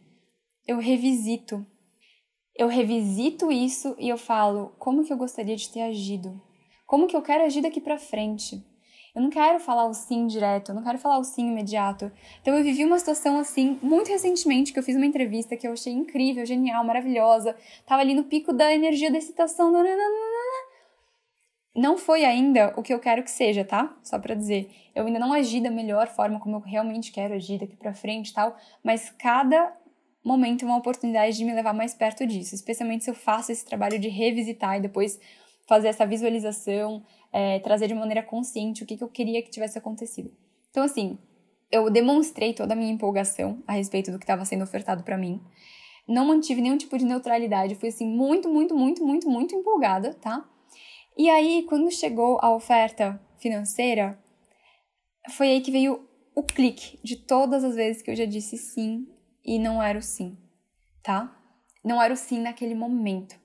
[0.67, 1.65] Eu revisito.
[2.53, 6.41] Eu revisito isso e eu falo como que eu gostaria de ter agido.
[6.85, 8.61] Como que eu quero agir daqui para frente?
[9.17, 12.11] Eu não quero falar o sim direto, eu não quero falar o sim imediato.
[12.39, 15.71] Então eu vivi uma situação assim muito recentemente que eu fiz uma entrevista que eu
[15.71, 17.55] achei incrível, genial, maravilhosa.
[17.83, 19.73] Tava ali no pico da energia da excitação.
[21.75, 23.97] Não foi ainda o que eu quero que seja, tá?
[24.03, 27.57] Só para dizer, eu ainda não agi da melhor forma como eu realmente quero agir
[27.57, 29.75] daqui para frente, tal, mas cada
[30.23, 33.65] momento é uma oportunidade de me levar mais perto disso, especialmente se eu faço esse
[33.65, 35.19] trabalho de revisitar e depois
[35.67, 39.77] fazer essa visualização, é, trazer de maneira consciente o que, que eu queria que tivesse
[39.77, 40.31] acontecido.
[40.69, 41.17] Então, assim,
[41.71, 45.41] eu demonstrei toda a minha empolgação a respeito do que estava sendo ofertado para mim.
[46.07, 50.47] Não mantive nenhum tipo de neutralidade, fui assim muito, muito, muito, muito, muito empolgada, tá?
[51.17, 54.17] E aí, quando chegou a oferta financeira,
[55.31, 59.07] foi aí que veio o clique de todas as vezes que eu já disse sim
[59.43, 60.37] e não era o sim,
[61.03, 61.35] tá?
[61.83, 63.35] Não era o sim naquele momento.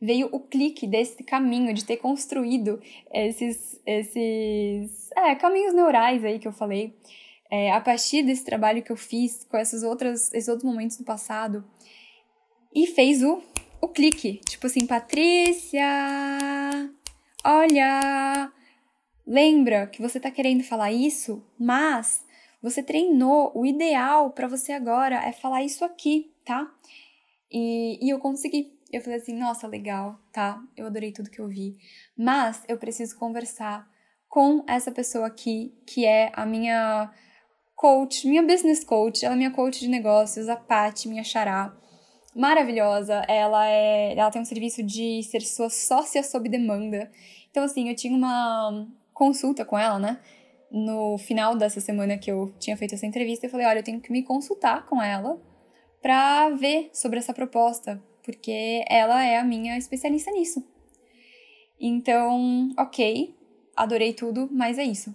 [0.00, 2.80] Veio o clique desse caminho de ter construído
[3.12, 6.96] esses, esses é, caminhos neurais aí que eu falei,
[7.50, 11.04] é, a partir desse trabalho que eu fiz com essas outras, esses outros momentos do
[11.04, 11.64] passado,
[12.74, 13.42] e fez o,
[13.80, 14.40] o clique.
[14.48, 15.84] Tipo assim, Patrícia,
[17.44, 18.52] olha,
[19.26, 22.24] lembra que você tá querendo falar isso, mas
[22.62, 26.70] você treinou, o ideal para você agora é falar isso aqui, tá?
[27.50, 28.78] E, e eu consegui.
[28.92, 30.60] Eu falei assim, nossa, legal, tá?
[30.76, 31.76] Eu adorei tudo que eu vi.
[32.16, 33.88] Mas eu preciso conversar
[34.28, 37.12] com essa pessoa aqui, que é a minha
[37.74, 41.76] coach, minha business coach, ela é minha coach de negócios, a Paty, minha xará.
[42.34, 47.10] Maravilhosa, ela é, ela tem um serviço de ser sua sócia sob demanda.
[47.50, 50.20] Então assim, eu tinha uma consulta com ela, né?
[50.70, 54.00] no final dessa semana que eu tinha feito essa entrevista, eu falei: olha, eu tenho
[54.00, 55.40] que me consultar com ela
[56.00, 60.64] para ver sobre essa proposta, porque ela é a minha especialista nisso.
[61.80, 63.34] Então, ok,
[63.76, 65.14] adorei tudo, mas é isso.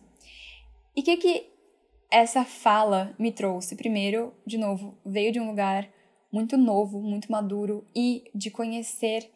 [0.95, 1.49] E o que que
[2.11, 3.75] essa fala me trouxe?
[3.75, 5.89] Primeiro, de novo, veio de um lugar
[6.31, 9.29] muito novo, muito maduro e de conhecer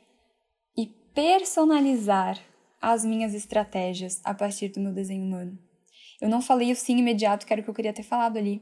[0.76, 2.40] e personalizar
[2.82, 5.58] as minhas estratégias a partir do meu desenho humano.
[6.22, 8.62] Eu não falei o sim imediato, que era o que eu queria ter falado ali.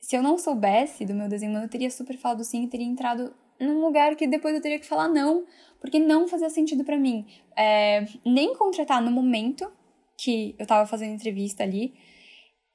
[0.00, 3.34] Se eu não soubesse do meu desenho, eu teria super falado sim e teria entrado
[3.60, 5.44] num lugar que depois eu teria que falar não,
[5.80, 7.26] porque não fazia sentido para mim.
[7.56, 9.70] É, nem contratar no momento
[10.16, 11.94] que eu tava fazendo entrevista ali,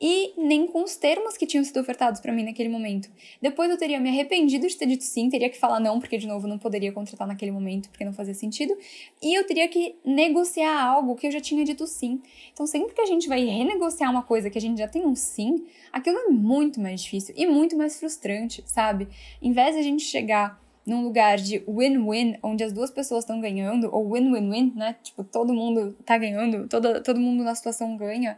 [0.06, 3.10] e nem com os termos que tinham sido ofertados para mim naquele momento.
[3.42, 6.28] Depois eu teria me arrependido de ter dito sim, teria que falar não, porque de
[6.28, 8.78] novo não poderia contratar naquele momento, porque não fazia sentido,
[9.22, 12.22] e eu teria que negociar algo que eu já tinha dito sim.
[12.52, 15.16] Então, sempre que a gente vai renegociar uma coisa que a gente já tem um
[15.16, 19.08] sim, aquilo é muito mais difícil e muito mais frustrante, sabe?
[19.42, 23.40] Em vez de a gente chegar num lugar de win-win, onde as duas pessoas estão
[23.40, 24.96] ganhando, ou win-win-win, né?
[25.02, 28.38] Tipo, todo mundo tá ganhando, todo, todo mundo na situação ganha.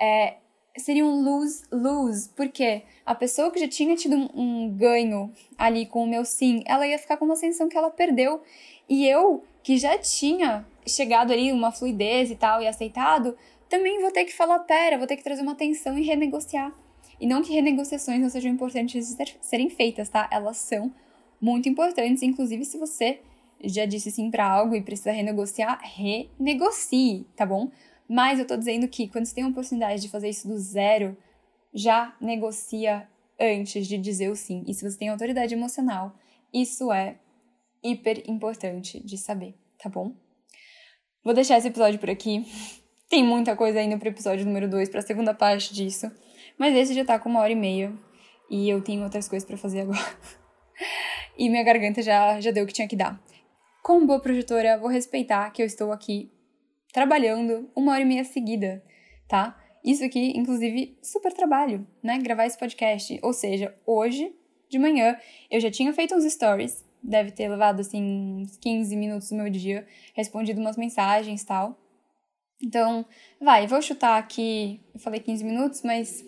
[0.00, 0.36] É,
[0.76, 6.02] seria um lose-lose, porque a pessoa que já tinha tido um, um, ganho ali com
[6.02, 8.42] o meu sim, ela ia ficar com uma sensação que ela perdeu.
[8.88, 13.36] E eu, que já tinha chegado ali uma fluidez e tal, e aceitado,
[13.68, 16.72] também vou ter que falar, pera, vou ter que trazer uma atenção e renegociar.
[17.20, 20.28] E não que renegociações não sejam importantes de serem feitas, tá?
[20.30, 20.92] Elas são
[21.40, 23.20] muito importantes, inclusive se você
[23.62, 27.70] já disse sim para algo e precisa renegociar, renegocie, tá bom?
[28.08, 31.16] Mas eu tô dizendo que quando você tem a oportunidade de fazer isso do zero,
[31.74, 33.08] já negocia
[33.40, 34.64] antes de dizer o sim.
[34.66, 36.14] E se você tem autoridade emocional,
[36.52, 37.18] isso é
[37.82, 40.14] hiper importante de saber, tá bom?
[41.24, 42.44] Vou deixar esse episódio por aqui.
[43.10, 46.10] Tem muita coisa ainda pro episódio número 2, pra segunda parte disso.
[46.58, 47.92] Mas esse já tá com uma hora e meia.
[48.50, 49.98] E eu tenho outras coisas para fazer agora.
[51.36, 53.20] e minha garganta já, já deu o que tinha que dar.
[53.82, 56.30] Como boa projetora, vou respeitar que eu estou aqui
[56.92, 58.82] trabalhando uma hora e meia seguida,
[59.28, 59.56] tá?
[59.84, 62.18] Isso aqui, inclusive, super trabalho, né?
[62.18, 63.18] Gravar esse podcast.
[63.22, 64.34] Ou seja, hoje
[64.68, 65.16] de manhã
[65.50, 68.02] eu já tinha feito uns stories, deve ter levado assim
[68.42, 71.78] uns 15 minutos do meu dia, respondido umas mensagens tal.
[72.60, 73.04] Então,
[73.40, 76.24] vai, vou chutar aqui, eu falei 15 minutos, mas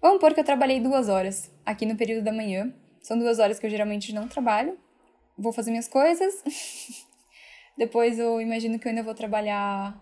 [0.00, 2.74] vamos pôr que eu trabalhei duas horas aqui no período da manhã.
[3.02, 4.78] São duas horas que eu geralmente não trabalho.
[5.36, 6.42] Vou fazer minhas coisas.
[7.76, 9.98] Depois eu imagino que eu ainda vou trabalhar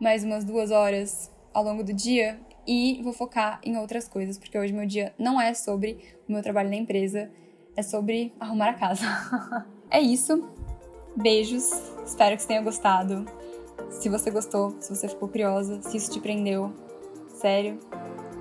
[0.00, 4.58] mais umas duas horas ao longo do dia e vou focar em outras coisas, porque
[4.58, 7.30] hoje meu dia não é sobre o meu trabalho na empresa,
[7.76, 9.04] é sobre arrumar a casa.
[9.90, 10.48] é isso.
[11.16, 11.70] Beijos.
[12.04, 13.24] Espero que você tenha gostado.
[13.90, 16.72] Se você gostou, se você ficou curiosa, se isso te prendeu,
[17.28, 17.78] sério,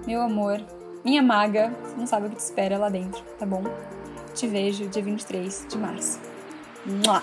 [0.07, 0.59] meu amor,
[1.03, 3.63] minha maga, não sabe o que te espera lá dentro, tá bom?
[4.33, 6.19] Te vejo dia 23 de março.
[6.85, 7.21] Mua!